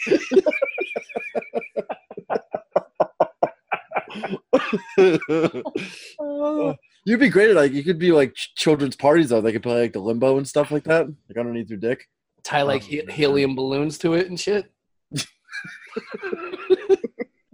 Oh. 6.20 6.76
You'd 7.04 7.20
be 7.20 7.28
great 7.28 7.50
at 7.50 7.56
like 7.56 7.72
you 7.72 7.82
could 7.82 7.98
be 7.98 8.12
like 8.12 8.34
children's 8.34 8.96
parties 8.96 9.28
though. 9.30 9.40
They 9.40 9.52
could 9.52 9.62
play 9.62 9.80
like 9.82 9.92
the 9.92 9.98
limbo 9.98 10.36
and 10.38 10.46
stuff 10.46 10.70
like 10.70 10.84
that, 10.84 11.06
like 11.28 11.36
underneath 11.38 11.68
your 11.68 11.78
dick. 11.78 12.08
Tie 12.44 12.60
oh, 12.62 12.66
like 12.66 12.82
Oh, 12.82 12.86
he- 12.86 13.02
man. 13.02 13.08
helium 13.16 13.54
balloons 13.56 13.98
to 13.98 14.14
it 14.14 14.28
and 14.28 14.38
shit. 14.38 14.70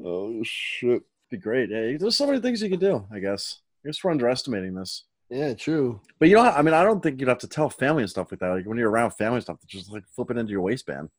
Oh 0.04 0.40
shit, 0.44 1.02
be 1.30 1.37
great. 1.37 1.70
Hey, 1.70 1.96
there's 1.96 2.16
so 2.16 2.26
many 2.26 2.40
things 2.40 2.62
you 2.62 2.70
could 2.70 2.80
do. 2.80 3.04
I 3.12 3.18
guess. 3.18 3.58
I 3.84 3.88
guess 3.88 4.02
we're 4.02 4.11
underestimating 4.12 4.74
this. 4.74 5.04
Yeah, 5.28 5.52
true. 5.54 6.00
But 6.18 6.28
you 6.28 6.37
know, 6.37 6.42
I 6.42 6.62
mean, 6.62 6.72
I 6.72 6.82
don't 6.84 7.02
think 7.02 7.20
you'd 7.20 7.28
have 7.28 7.38
to 7.40 7.48
tell 7.48 7.68
family 7.68 8.02
and 8.04 8.11
stuff 8.11 8.28
like 8.30 8.40
that. 8.40 8.48
Like 8.48 8.64
when 8.66 8.78
you're 8.78 8.90
around 8.90 9.11
family 9.12 9.37
and 9.37 9.42
stuff, 9.42 9.58
just 9.66 9.92
like 9.92 10.04
flip 10.14 10.30
it 10.30 10.38
into 10.38 10.52
your 10.52 10.62
waistband. 10.62 11.11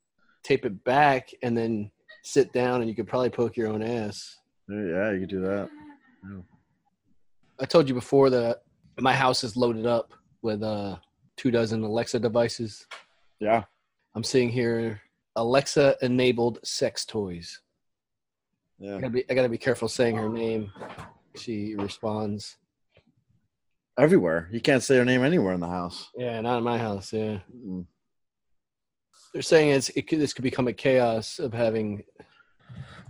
Tape 0.43 0.65
it 0.65 0.83
back 0.83 1.29
and 1.43 1.55
then 1.57 1.91
sit 2.23 2.51
down, 2.53 2.81
and 2.81 2.89
you 2.89 2.95
could 2.95 3.07
probably 3.07 3.29
poke 3.29 3.57
your 3.57 3.67
own 3.67 3.83
ass. 3.83 4.37
Yeah, 4.69 5.11
you 5.11 5.19
could 5.19 5.29
do 5.29 5.41
that. 5.41 5.69
I 7.60 7.65
told 7.65 7.88
you 7.89 7.95
before 7.95 8.30
that 8.30 8.63
my 9.00 9.13
house 9.13 9.43
is 9.43 9.56
loaded 9.58 9.86
up 9.86 10.13
with 10.41 10.63
uh 10.63 10.98
two 11.38 11.52
dozen 11.52 11.84
Alexa 11.84 12.19
devices. 12.19 12.86
Yeah. 13.39 13.63
I'm 14.15 14.24
seeing 14.24 14.50
here 14.50 15.02
Alexa 15.36 15.95
enabled 16.02 16.60
sex 16.63 17.06
toys. 17.06 17.62
I 18.82 18.86
Yeah. 18.86 18.93
gotta 18.95 19.10
be 19.10 19.30
I 19.30 19.34
gotta 19.34 19.50
be 19.50 19.58
careful 19.58 19.88
saying 19.88 20.15
her 20.15 20.30
name. 20.30 20.72
She 21.36 21.76
responds. 21.76 22.58
Everywhere. 23.98 24.48
You 24.52 24.62
can't 24.62 24.82
say 24.82 24.98
her 24.98 25.06
name 25.06 25.24
anywhere 25.24 25.54
in 25.54 25.60
the 25.60 25.67
house. 25.67 26.10
Yeah, 26.15 26.39
not 26.41 26.60
in 26.60 26.63
my 26.63 26.78
house. 26.78 27.12
Yeah, 27.12 27.39
Mm. 27.54 27.86
they're 29.34 29.41
saying 29.41 29.69
it's 29.72 29.89
it 29.89 30.08
could, 30.08 30.19
this 30.19 30.34
could 30.34 30.43
become 30.43 30.67
a 30.67 30.74
chaos 30.74 31.39
of 31.39 31.54
having. 31.54 32.04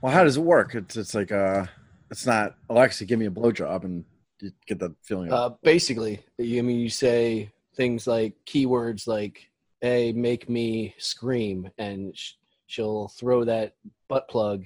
Well, 0.02 0.12
how 0.12 0.24
does 0.24 0.38
it 0.38 0.42
work? 0.42 0.74
It's 0.76 0.98
it's 0.98 1.14
like 1.14 1.32
uh, 1.32 1.66
it's 2.10 2.26
not 2.26 2.56
Alexa, 2.70 3.06
give 3.06 3.20
me 3.20 3.28
a 3.28 3.32
blowjob, 3.32 3.84
and 3.84 4.04
you 4.42 4.52
get 4.68 4.80
that 4.80 4.96
feeling. 5.04 5.32
Uh, 5.32 5.52
basically, 5.64 6.20
you 6.38 6.60
I 6.60 6.62
mean 6.62 6.80
you 6.80 6.90
say 6.90 7.52
things 7.76 8.08
like 8.08 8.34
keywords 8.46 9.08
like 9.08 9.50
"Hey, 9.82 10.12
make 10.12 10.50
me 10.50 10.96
scream," 10.98 11.70
and 11.78 12.16
sh- 12.18 12.34
she'll 12.68 13.08
throw 13.10 13.44
that 13.46 13.76
butt 14.08 14.28
plug, 14.30 14.66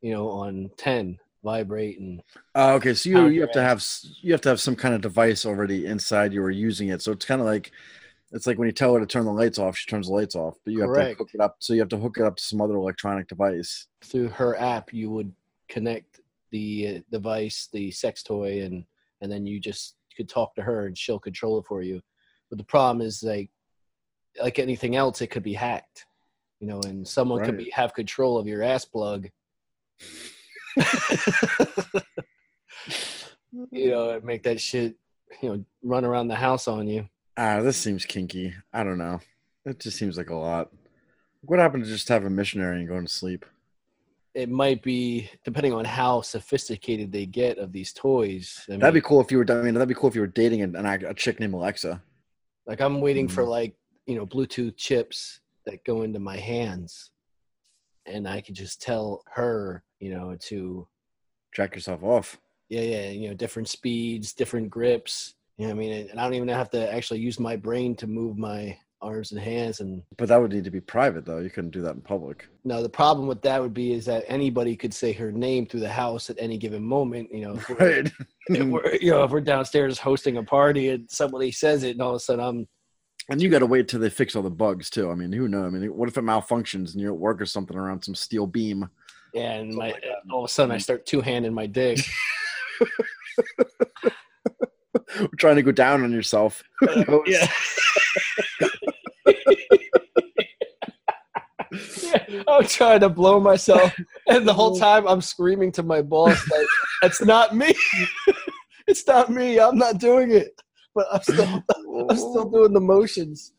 you 0.00 0.12
know, 0.12 0.28
on 0.28 0.70
ten 0.76 1.18
vibrate 1.42 2.00
and 2.00 2.22
Oh, 2.54 2.74
okay, 2.76 2.94
so 2.94 3.08
you 3.10 3.26
you 3.28 3.40
have 3.42 3.52
to 3.52 3.62
have 3.62 3.84
you 4.22 4.32
have 4.32 4.40
to 4.42 4.48
have 4.48 4.60
some 4.60 4.76
kind 4.76 4.94
of 4.94 5.00
device 5.00 5.44
already 5.44 5.86
inside 5.86 6.32
you 6.32 6.42
or 6.42 6.50
using 6.50 6.88
it. 6.88 7.02
So 7.02 7.12
it's 7.12 7.26
kind 7.26 7.40
of 7.40 7.46
like 7.46 7.72
it's 8.32 8.46
like 8.46 8.58
when 8.58 8.66
you 8.66 8.72
tell 8.72 8.94
her 8.94 9.00
to 9.00 9.06
turn 9.06 9.26
the 9.26 9.32
lights 9.32 9.58
off, 9.58 9.76
she 9.76 9.88
turns 9.88 10.08
the 10.08 10.14
lights 10.14 10.34
off, 10.34 10.56
but 10.64 10.72
you 10.72 10.80
have 10.80 10.90
Correct. 10.90 11.12
to 11.12 11.18
hook 11.18 11.30
it 11.34 11.40
up. 11.40 11.56
So 11.60 11.72
you 11.74 11.80
have 11.80 11.88
to 11.90 11.98
hook 11.98 12.16
it 12.18 12.24
up 12.24 12.36
to 12.36 12.42
some 12.42 12.60
other 12.60 12.74
electronic 12.74 13.28
device. 13.28 13.86
through 14.02 14.28
her 14.28 14.56
app 14.58 14.92
you 14.92 15.10
would 15.10 15.32
connect 15.68 16.20
the 16.50 16.96
uh, 16.96 17.00
device 17.10 17.68
the 17.72 17.90
sex 17.90 18.22
toy 18.22 18.62
and 18.62 18.84
and 19.24 19.32
then 19.32 19.44
you 19.46 19.58
just 19.58 19.96
could 20.16 20.28
talk 20.28 20.54
to 20.54 20.62
her 20.62 20.86
and 20.86 20.96
she'll 20.96 21.18
control 21.18 21.58
it 21.58 21.66
for 21.66 21.82
you 21.82 22.00
but 22.48 22.58
the 22.58 22.64
problem 22.64 23.04
is 23.04 23.22
like 23.22 23.50
like 24.40 24.60
anything 24.60 24.94
else 24.94 25.20
it 25.20 25.26
could 25.26 25.42
be 25.42 25.54
hacked 25.54 26.06
you 26.60 26.68
know 26.68 26.80
and 26.86 27.06
someone 27.06 27.44
could 27.44 27.56
be 27.56 27.70
have 27.70 27.92
control 27.94 28.38
of 28.38 28.46
your 28.46 28.62
ass 28.62 28.84
plug 28.84 29.28
you 33.70 33.90
know 33.90 34.10
and 34.10 34.24
make 34.24 34.44
that 34.44 34.60
shit 34.60 34.94
you 35.42 35.48
know 35.48 35.64
run 35.82 36.04
around 36.04 36.28
the 36.28 36.34
house 36.36 36.68
on 36.68 36.86
you 36.86 37.08
Ah, 37.36 37.60
this 37.60 37.76
seems 37.76 38.06
kinky. 38.06 38.54
I 38.72 38.84
don't 38.84 38.98
know. 38.98 39.20
It 39.64 39.80
just 39.80 39.98
seems 39.98 40.16
like 40.16 40.30
a 40.30 40.36
lot. 40.36 40.70
What 41.40 41.58
happened 41.58 41.84
to 41.84 41.90
just 41.90 42.08
have 42.08 42.24
a 42.24 42.30
missionary 42.30 42.78
and 42.78 42.88
going 42.88 43.06
to 43.06 43.12
sleep? 43.12 43.44
It 44.34 44.48
might 44.50 44.82
be 44.82 45.30
depending 45.44 45.72
on 45.72 45.84
how 45.84 46.20
sophisticated 46.20 47.12
they 47.12 47.24
get 47.26 47.58
of 47.58 47.72
these 47.72 47.92
toys 47.92 48.64
I 48.68 48.76
That'd 48.76 48.94
be 48.94 49.00
cool 49.00 49.20
if 49.20 49.30
you 49.30 49.38
were. 49.38 49.46
I 49.50 49.62
mean, 49.62 49.74
that'd 49.74 49.88
be 49.88 49.94
cool 49.94 50.08
if 50.08 50.14
you 50.14 50.20
were 50.20 50.26
dating 50.26 50.62
an, 50.62 50.74
an, 50.76 50.86
a 50.86 51.14
chick 51.14 51.38
named 51.40 51.54
Alexa. 51.54 52.02
Like 52.66 52.80
I'm 52.80 53.00
waiting 53.00 53.28
for 53.28 53.44
Mhm. 53.44 53.48
like 53.48 53.76
you 54.06 54.16
know 54.16 54.26
Bluetooth 54.26 54.76
chips 54.76 55.40
that 55.66 55.84
go 55.84 56.02
into 56.02 56.18
my 56.18 56.36
hands, 56.36 57.10
and 58.06 58.28
I 58.28 58.40
could 58.40 58.54
just 58.54 58.82
tell 58.82 59.22
her 59.34 59.84
you 60.00 60.10
know 60.14 60.36
to 60.48 60.86
track 61.52 61.74
yourself 61.74 62.02
off. 62.02 62.38
yeah 62.68 62.80
yeah 62.80 63.10
you 63.10 63.28
know 63.28 63.34
different 63.34 63.68
speeds, 63.68 64.32
different 64.32 64.68
grips. 64.70 65.34
You 65.58 65.66
know 65.66 65.70
I 65.70 65.74
mean, 65.74 66.08
and 66.10 66.18
I 66.18 66.24
don't 66.24 66.34
even 66.34 66.48
have 66.48 66.70
to 66.70 66.92
actually 66.92 67.20
use 67.20 67.38
my 67.38 67.54
brain 67.56 67.94
to 67.96 68.06
move 68.08 68.36
my 68.36 68.76
arms 69.04 69.32
and 69.32 69.40
hands. 69.40 69.80
And 69.80 70.02
But 70.16 70.28
that 70.28 70.40
would 70.40 70.52
need 70.52 70.64
to 70.64 70.70
be 70.70 70.80
private, 70.80 71.24
though. 71.24 71.38
You 71.38 71.50
couldn't 71.50 71.70
do 71.70 71.82
that 71.82 71.94
in 71.94 72.00
public. 72.00 72.48
no, 72.64 72.82
the 72.82 72.88
problem 72.88 73.26
with 73.26 73.42
that 73.42 73.60
would 73.60 73.74
be 73.74 73.92
is 73.92 74.04
that 74.06 74.24
anybody 74.26 74.76
could 74.76 74.94
say 74.94 75.12
her 75.12 75.30
name 75.30 75.66
through 75.66 75.80
the 75.80 75.88
house 75.88 76.30
at 76.30 76.36
any 76.38 76.58
given 76.58 76.82
moment. 76.82 77.32
You 77.32 77.46
know, 77.46 77.54
if 77.54 77.68
we're, 77.68 77.76
Right. 77.76 78.12
if 78.48 78.66
we're 78.66 78.94
you 79.00 79.10
know 79.10 79.24
if 79.24 79.30
we're 79.30 79.40
downstairs 79.40 79.98
hosting 79.98 80.38
a 80.38 80.42
party 80.42 80.88
and 80.90 81.10
somebody 81.10 81.52
says 81.52 81.82
it, 81.82 81.90
and 81.90 82.02
all 82.02 82.10
of 82.10 82.16
a 82.16 82.20
sudden 82.20 82.44
I'm 82.44 82.68
And 83.28 83.40
you 83.42 83.48
got 83.48 83.60
to 83.60 83.66
wait 83.66 83.88
till 83.88 84.00
they 84.00 84.10
fix 84.10 84.34
all 84.34 84.42
the 84.42 84.50
bugs 84.50 84.90
too. 84.90 85.10
I 85.10 85.14
mean, 85.14 85.32
who 85.32 85.48
knows? 85.48 85.66
I 85.66 85.70
mean, 85.70 85.94
what 85.94 86.08
if 86.08 86.18
it 86.18 86.24
malfunctions 86.24 86.92
and 86.92 87.00
you're 87.00 87.12
at 87.12 87.18
work 87.18 87.40
or 87.40 87.46
something 87.46 87.76
around 87.76 88.02
some 88.02 88.14
steel 88.14 88.46
beam? 88.46 88.88
and 89.34 89.74
my 89.74 89.90
like 89.90 90.04
all 90.30 90.44
of 90.44 90.48
a 90.48 90.52
sudden 90.52 90.70
I 90.72 90.76
mm. 90.76 90.82
start 90.82 91.06
two 91.06 91.20
handing 91.20 91.52
my 91.52 91.66
dick. 91.66 91.98
trying 95.38 95.56
to 95.56 95.62
go 95.62 95.72
down 95.72 96.04
on 96.04 96.12
yourself. 96.12 96.62
Uh, 96.82 97.04
knows? 97.08 97.22
yeah. 97.26 97.46
yeah, 101.70 102.03
I'm 102.48 102.66
trying 102.66 103.00
to 103.00 103.08
blow 103.08 103.40
myself, 103.40 103.94
and 104.28 104.46
the 104.46 104.54
whole 104.54 104.76
time 104.78 105.06
I'm 105.06 105.20
screaming 105.20 105.72
to 105.72 105.82
my 105.82 106.02
boss 106.02 106.42
that 106.46 106.66
that's 107.02 107.22
not 107.22 107.54
me. 107.54 107.74
it's 108.86 109.06
not 109.06 109.30
me. 109.30 109.58
I'm 109.58 109.78
not 109.78 109.98
doing 109.98 110.30
it, 110.30 110.60
but 110.94 111.06
I'm 111.12 111.22
still 111.22 111.62
I'm 112.10 112.16
still 112.16 112.50
doing 112.50 112.72
the 112.72 112.80
motions. 112.80 113.52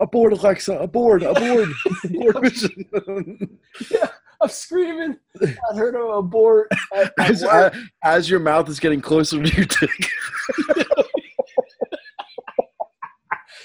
Aboard, 0.00 0.32
Alexa. 0.32 0.76
Aboard. 0.78 1.22
Aboard. 1.22 1.68
aboard 2.04 2.42
mission. 2.42 2.84
I'm 4.40 4.48
screaming 4.48 5.16
at 5.40 5.76
her 5.76 5.92
to 5.92 5.98
abort. 5.98 6.68
At 6.94 7.12
as, 7.18 7.44
work. 7.44 7.74
Uh, 7.74 7.78
as 8.02 8.28
your 8.28 8.40
mouth 8.40 8.68
is 8.68 8.80
getting 8.80 9.00
closer 9.00 9.42
to 9.42 9.56
your 9.56 9.66
dick. 9.66 10.10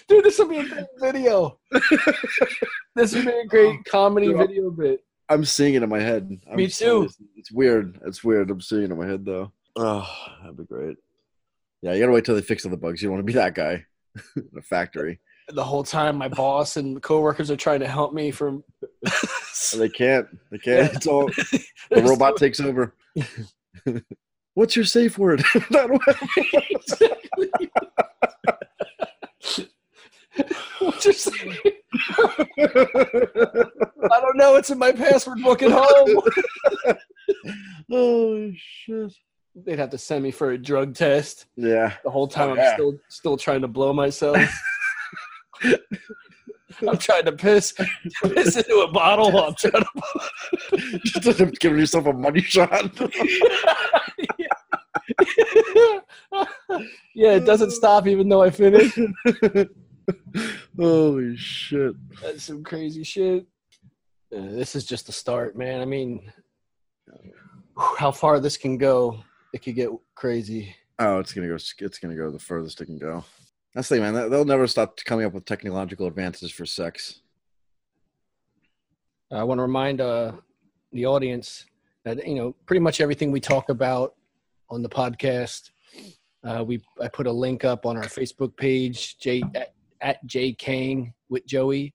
Dude, 0.09 0.25
this 0.25 0.39
would 0.39 0.49
be 0.49 0.57
a 0.57 0.65
great 0.65 0.87
video. 0.99 1.59
this 2.95 3.13
would 3.13 3.25
be 3.25 3.31
a 3.31 3.45
great 3.45 3.77
oh, 3.79 3.83
comedy 3.89 4.27
Dude, 4.27 4.37
video 4.37 4.71
bit. 4.71 5.05
I'm 5.29 5.45
seeing 5.45 5.75
it 5.75 5.83
in 5.83 5.89
my 5.89 5.99
head. 5.99 6.35
I'm 6.49 6.57
Me 6.57 6.67
too. 6.67 7.03
It's, 7.03 7.17
it's 7.35 7.51
weird. 7.51 7.99
It's 8.05 8.23
weird. 8.23 8.49
I'm 8.49 8.59
seeing 8.59 8.83
it 8.83 8.91
in 8.91 8.97
my 8.97 9.05
head 9.05 9.23
though. 9.23 9.51
Oh, 9.75 10.09
that'd 10.41 10.57
be 10.57 10.63
great. 10.63 10.97
Yeah, 11.83 11.93
you 11.93 11.99
gotta 11.99 12.11
wait 12.11 12.25
till 12.25 12.33
they 12.33 12.41
fix 12.41 12.65
all 12.65 12.71
the 12.71 12.77
bugs. 12.77 13.01
You 13.01 13.07
don't 13.07 13.17
want 13.17 13.27
to 13.27 13.31
be 13.31 13.37
that 13.37 13.53
guy 13.53 13.85
in 14.35 14.49
a 14.57 14.61
factory. 14.63 15.19
the 15.47 15.63
whole 15.63 15.83
time 15.83 16.17
my 16.17 16.27
boss 16.27 16.75
and 16.75 17.01
coworkers 17.03 17.51
are 17.51 17.55
trying 17.55 17.79
to 17.81 17.87
help 17.87 18.11
me 18.11 18.31
from 18.31 18.63
They 19.77 19.89
can't. 19.89 20.27
They 20.51 20.57
can't. 20.57 20.93
It's 20.95 21.05
all 21.07 21.27
the 21.27 22.01
robot 22.01 22.37
takes 22.37 22.59
over. 22.59 22.95
What's 24.55 24.75
your 24.75 24.85
safe 24.85 25.17
word? 25.17 25.43
What's 30.79 31.05
your 31.05 31.13
safe? 31.13 31.59
I 32.59 34.19
don't 34.21 34.37
know. 34.37 34.55
It's 34.55 34.69
in 34.69 34.77
my 34.77 34.91
password 34.91 35.41
book 35.43 35.61
at 35.63 35.71
home. 35.71 36.21
oh 37.91 38.51
shit! 38.55 39.13
They'd 39.55 39.79
have 39.79 39.89
to 39.91 39.97
send 39.97 40.23
me 40.23 40.31
for 40.31 40.51
a 40.51 40.57
drug 40.57 40.95
test. 40.95 41.45
Yeah. 41.55 41.93
The 42.03 42.09
whole 42.09 42.27
time 42.27 42.49
Oh, 42.49 42.51
I'm 42.53 42.57
yeah. 42.57 42.73
still 42.75 42.97
still 43.09 43.37
trying 43.37 43.61
to 43.61 43.67
blow 43.67 43.93
myself. 43.93 44.37
I'm 46.87 46.97
trying 46.97 47.25
to 47.25 47.33
piss 47.33 47.73
piss 48.23 48.55
into 48.55 48.77
a 48.79 48.87
bottle 48.91 49.31
while 49.31 49.45
I'm 49.47 49.55
trying 49.55 49.83
to 49.83 50.99
Just 51.03 51.41
end 51.41 51.49
up 51.49 51.59
giving 51.59 51.79
yourself 51.79 52.05
a 52.05 52.13
money 52.13 52.41
shot. 52.41 52.71
yeah, 57.15 57.31
it 57.33 57.45
doesn't 57.45 57.71
stop 57.71 58.07
even 58.07 58.29
though 58.29 58.43
I 58.43 58.49
finish. 58.51 58.97
Holy 60.77 61.35
shit! 61.37 61.93
That's 62.21 62.43
some 62.43 62.63
crazy 62.63 63.03
shit. 63.03 63.45
Uh, 64.35 64.41
this 64.51 64.75
is 64.75 64.85
just 64.85 65.07
the 65.07 65.11
start, 65.11 65.57
man. 65.57 65.81
I 65.81 65.85
mean, 65.85 66.31
how 67.97 68.11
far 68.11 68.39
this 68.39 68.57
can 68.57 68.77
go, 68.77 69.23
it 69.53 69.63
could 69.63 69.75
get 69.75 69.89
crazy. 70.15 70.75
Oh, 70.99 71.19
it's 71.19 71.33
gonna 71.33 71.47
go. 71.47 71.55
It's 71.55 71.99
gonna 71.99 72.15
go 72.15 72.29
the 72.31 72.39
furthest 72.39 72.81
it 72.81 72.85
can 72.85 72.97
go. 72.97 73.23
That's 73.73 73.87
the 73.89 73.95
thing, 73.95 74.03
man. 74.03 74.13
They- 74.13 74.29
They'll 74.29 74.45
never 74.45 74.67
stop 74.67 74.97
coming 75.05 75.25
up 75.25 75.33
with 75.33 75.45
technological 75.45 76.07
advances 76.07 76.51
for 76.51 76.65
sex. 76.65 77.21
I 79.31 79.43
want 79.43 79.59
to 79.59 79.63
remind 79.63 80.01
uh, 80.01 80.33
the 80.91 81.05
audience 81.05 81.65
that 82.03 82.25
you 82.27 82.35
know 82.35 82.55
pretty 82.65 82.79
much 82.79 82.99
everything 83.01 83.31
we 83.31 83.39
talk 83.39 83.69
about 83.69 84.15
on 84.69 84.81
the 84.81 84.89
podcast. 84.89 85.69
Uh, 86.43 86.63
we 86.65 86.81
I 87.01 87.07
put 87.07 87.27
a 87.27 87.31
link 87.31 87.63
up 87.65 87.85
on 87.85 87.97
our 87.97 88.03
Facebook 88.05 88.55
page, 88.55 89.17
J 89.19 89.41
at, 90.01 90.25
J 90.25 90.53
Kang 90.53 91.13
with 91.29 91.45
Joey. 91.45 91.93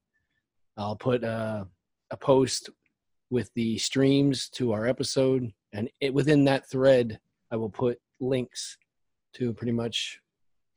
I'll 0.76 0.96
put 0.96 1.22
uh, 1.24 1.64
a 2.10 2.16
post 2.16 2.70
with 3.30 3.50
the 3.54 3.78
streams 3.78 4.48
to 4.50 4.72
our 4.72 4.86
episode, 4.86 5.52
and 5.72 5.88
it, 6.00 6.12
within 6.12 6.44
that 6.44 6.68
thread, 6.68 7.18
I 7.50 7.56
will 7.56 7.70
put 7.70 7.98
links 8.20 8.76
to 9.34 9.52
pretty 9.52 9.72
much 9.72 10.20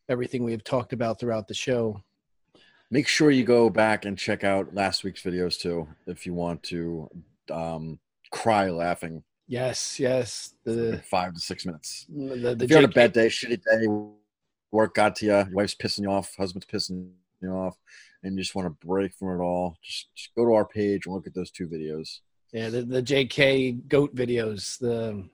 everything 0.10 0.44
we 0.44 0.52
have 0.52 0.64
talked 0.64 0.94
about 0.94 1.20
throughout 1.20 1.48
the 1.48 1.54
show. 1.54 2.02
Make 2.90 3.08
sure 3.08 3.32
you 3.32 3.44
go 3.44 3.70
back 3.70 4.06
and 4.06 4.18
check 4.18 4.44
out 4.44 4.74
last 4.74 5.04
week's 5.04 5.22
videos 5.22 5.60
too, 5.60 5.88
if 6.06 6.26
you 6.26 6.34
want 6.34 6.64
to 6.64 7.10
um, 7.52 8.00
cry 8.32 8.70
laughing 8.70 9.24
Yes, 9.48 9.98
yes. 9.98 10.54
The 10.66 11.02
five 11.10 11.34
to 11.34 11.40
six 11.40 11.66
minutes. 11.66 12.06
the, 12.10 12.56
the 12.56 12.66
if 12.66 12.70
you're 12.70 12.80
on 12.80 12.86
a 12.86 12.90
bad 12.90 13.14
day, 13.14 13.28
shitty 13.28 13.62
day, 13.64 13.88
work 14.72 14.96
got 14.96 15.16
to 15.18 15.26
you, 15.26 15.32
your 15.32 15.50
wife's 15.52 15.76
pissing 15.76 16.02
you 16.02 16.12
off, 16.12 16.36
husband's 16.38 16.68
pissing 16.68 17.12
you 17.42 17.50
off, 17.50 17.78
and 18.24 18.36
you 18.36 18.42
just 18.42 18.56
want 18.56 18.68
to 18.68 18.88
break 18.88 19.14
from 19.14 19.40
it 19.40 19.44
all, 19.44 19.78
just, 19.84 20.08
just 20.16 20.36
go 20.36 20.46
to 20.46 20.54
our 20.54 20.66
page 20.66 21.06
and 21.06 21.16
look 21.16 21.28
at 21.28 21.34
those 21.34 21.52
two 21.52 21.68
videos. 21.68 22.20
Yeah, 22.52 22.70
the, 22.70 22.82
the 22.84 23.04
JK 23.04 23.88
goat 23.88 24.16
videos, 24.16 24.78
the 24.80 25.28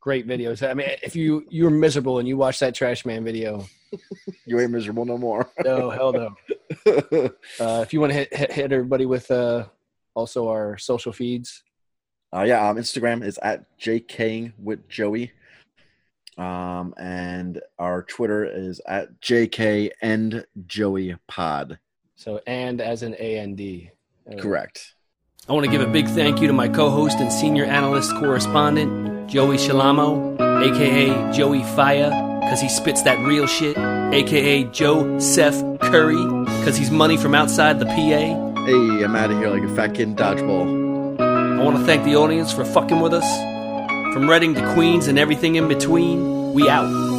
great 0.00 0.26
videos. 0.26 0.68
I 0.68 0.74
mean, 0.74 0.88
if 1.02 1.14
you 1.14 1.44
you're 1.50 1.70
miserable 1.70 2.18
and 2.18 2.28
you 2.28 2.36
watch 2.36 2.58
that 2.60 2.74
Trash 2.74 3.04
Man 3.04 3.24
video, 3.24 3.66
You 4.46 4.60
ain't 4.60 4.70
miserable 4.70 5.04
no 5.04 5.18
more. 5.18 5.50
no 5.64 5.90
hell 5.90 6.12
no. 6.12 6.34
Uh, 7.60 7.82
if 7.82 7.92
you 7.92 8.00
want 8.00 8.12
to 8.12 8.18
hit, 8.18 8.34
hit 8.34 8.52
hit 8.52 8.72
everybody 8.72 9.06
with 9.06 9.30
uh, 9.30 9.66
also 10.14 10.48
our 10.48 10.76
social 10.78 11.12
feeds. 11.12 11.62
Uh, 12.34 12.42
yeah, 12.42 12.68
um, 12.68 12.76
Instagram 12.76 13.24
is 13.24 13.38
at 13.38 13.64
jking 13.78 14.52
with 14.58 14.88
Joey. 14.88 15.32
Um, 16.36 16.94
and 16.98 17.60
our 17.78 18.02
Twitter 18.02 18.44
is 18.44 18.80
at 18.86 19.20
jk 19.20 19.90
and 20.02 20.44
Joey 20.66 21.16
Pod. 21.26 21.78
So 22.14 22.40
and 22.46 22.80
as 22.80 23.02
an 23.02 23.14
A 23.18 23.38
N 23.38 23.54
D. 23.54 23.90
Correct. 24.38 24.94
I 25.48 25.52
want 25.52 25.64
to 25.64 25.70
give 25.70 25.80
a 25.80 25.86
big 25.86 26.08
thank 26.08 26.40
you 26.40 26.48
to 26.48 26.52
my 26.52 26.68
co-host 26.68 27.18
and 27.20 27.32
senior 27.32 27.64
analyst 27.64 28.10
correspondent 28.16 29.30
Joey 29.30 29.56
Shalamo, 29.56 30.34
aka 30.40 31.32
Joey 31.32 31.60
Faya, 31.60 32.40
because 32.40 32.60
he 32.60 32.68
spits 32.68 33.02
that 33.02 33.18
real 33.26 33.46
shit, 33.46 33.78
aka 33.78 34.64
Joe 34.64 35.18
Seth 35.18 35.62
Curry, 35.80 36.24
because 36.58 36.76
he's 36.76 36.90
money 36.90 37.16
from 37.16 37.34
outside 37.34 37.78
the 37.78 37.86
PA. 37.86 37.92
Hey, 37.94 39.04
I'm 39.04 39.14
out 39.14 39.30
of 39.30 39.38
here 39.38 39.50
like 39.50 39.62
a 39.62 39.74
fat 39.74 39.94
kid 39.94 40.08
in 40.08 40.16
dodgeball. 40.16 41.20
I 41.20 41.62
want 41.62 41.76
to 41.76 41.84
thank 41.84 42.04
the 42.04 42.16
audience 42.16 42.52
for 42.52 42.64
fucking 42.64 43.00
with 43.00 43.14
us. 43.14 43.55
From 44.12 44.28
Reading 44.30 44.54
to 44.54 44.74
Queens 44.74 45.08
and 45.08 45.18
everything 45.18 45.56
in 45.56 45.68
between, 45.68 46.54
we 46.54 46.68
out. 46.68 47.15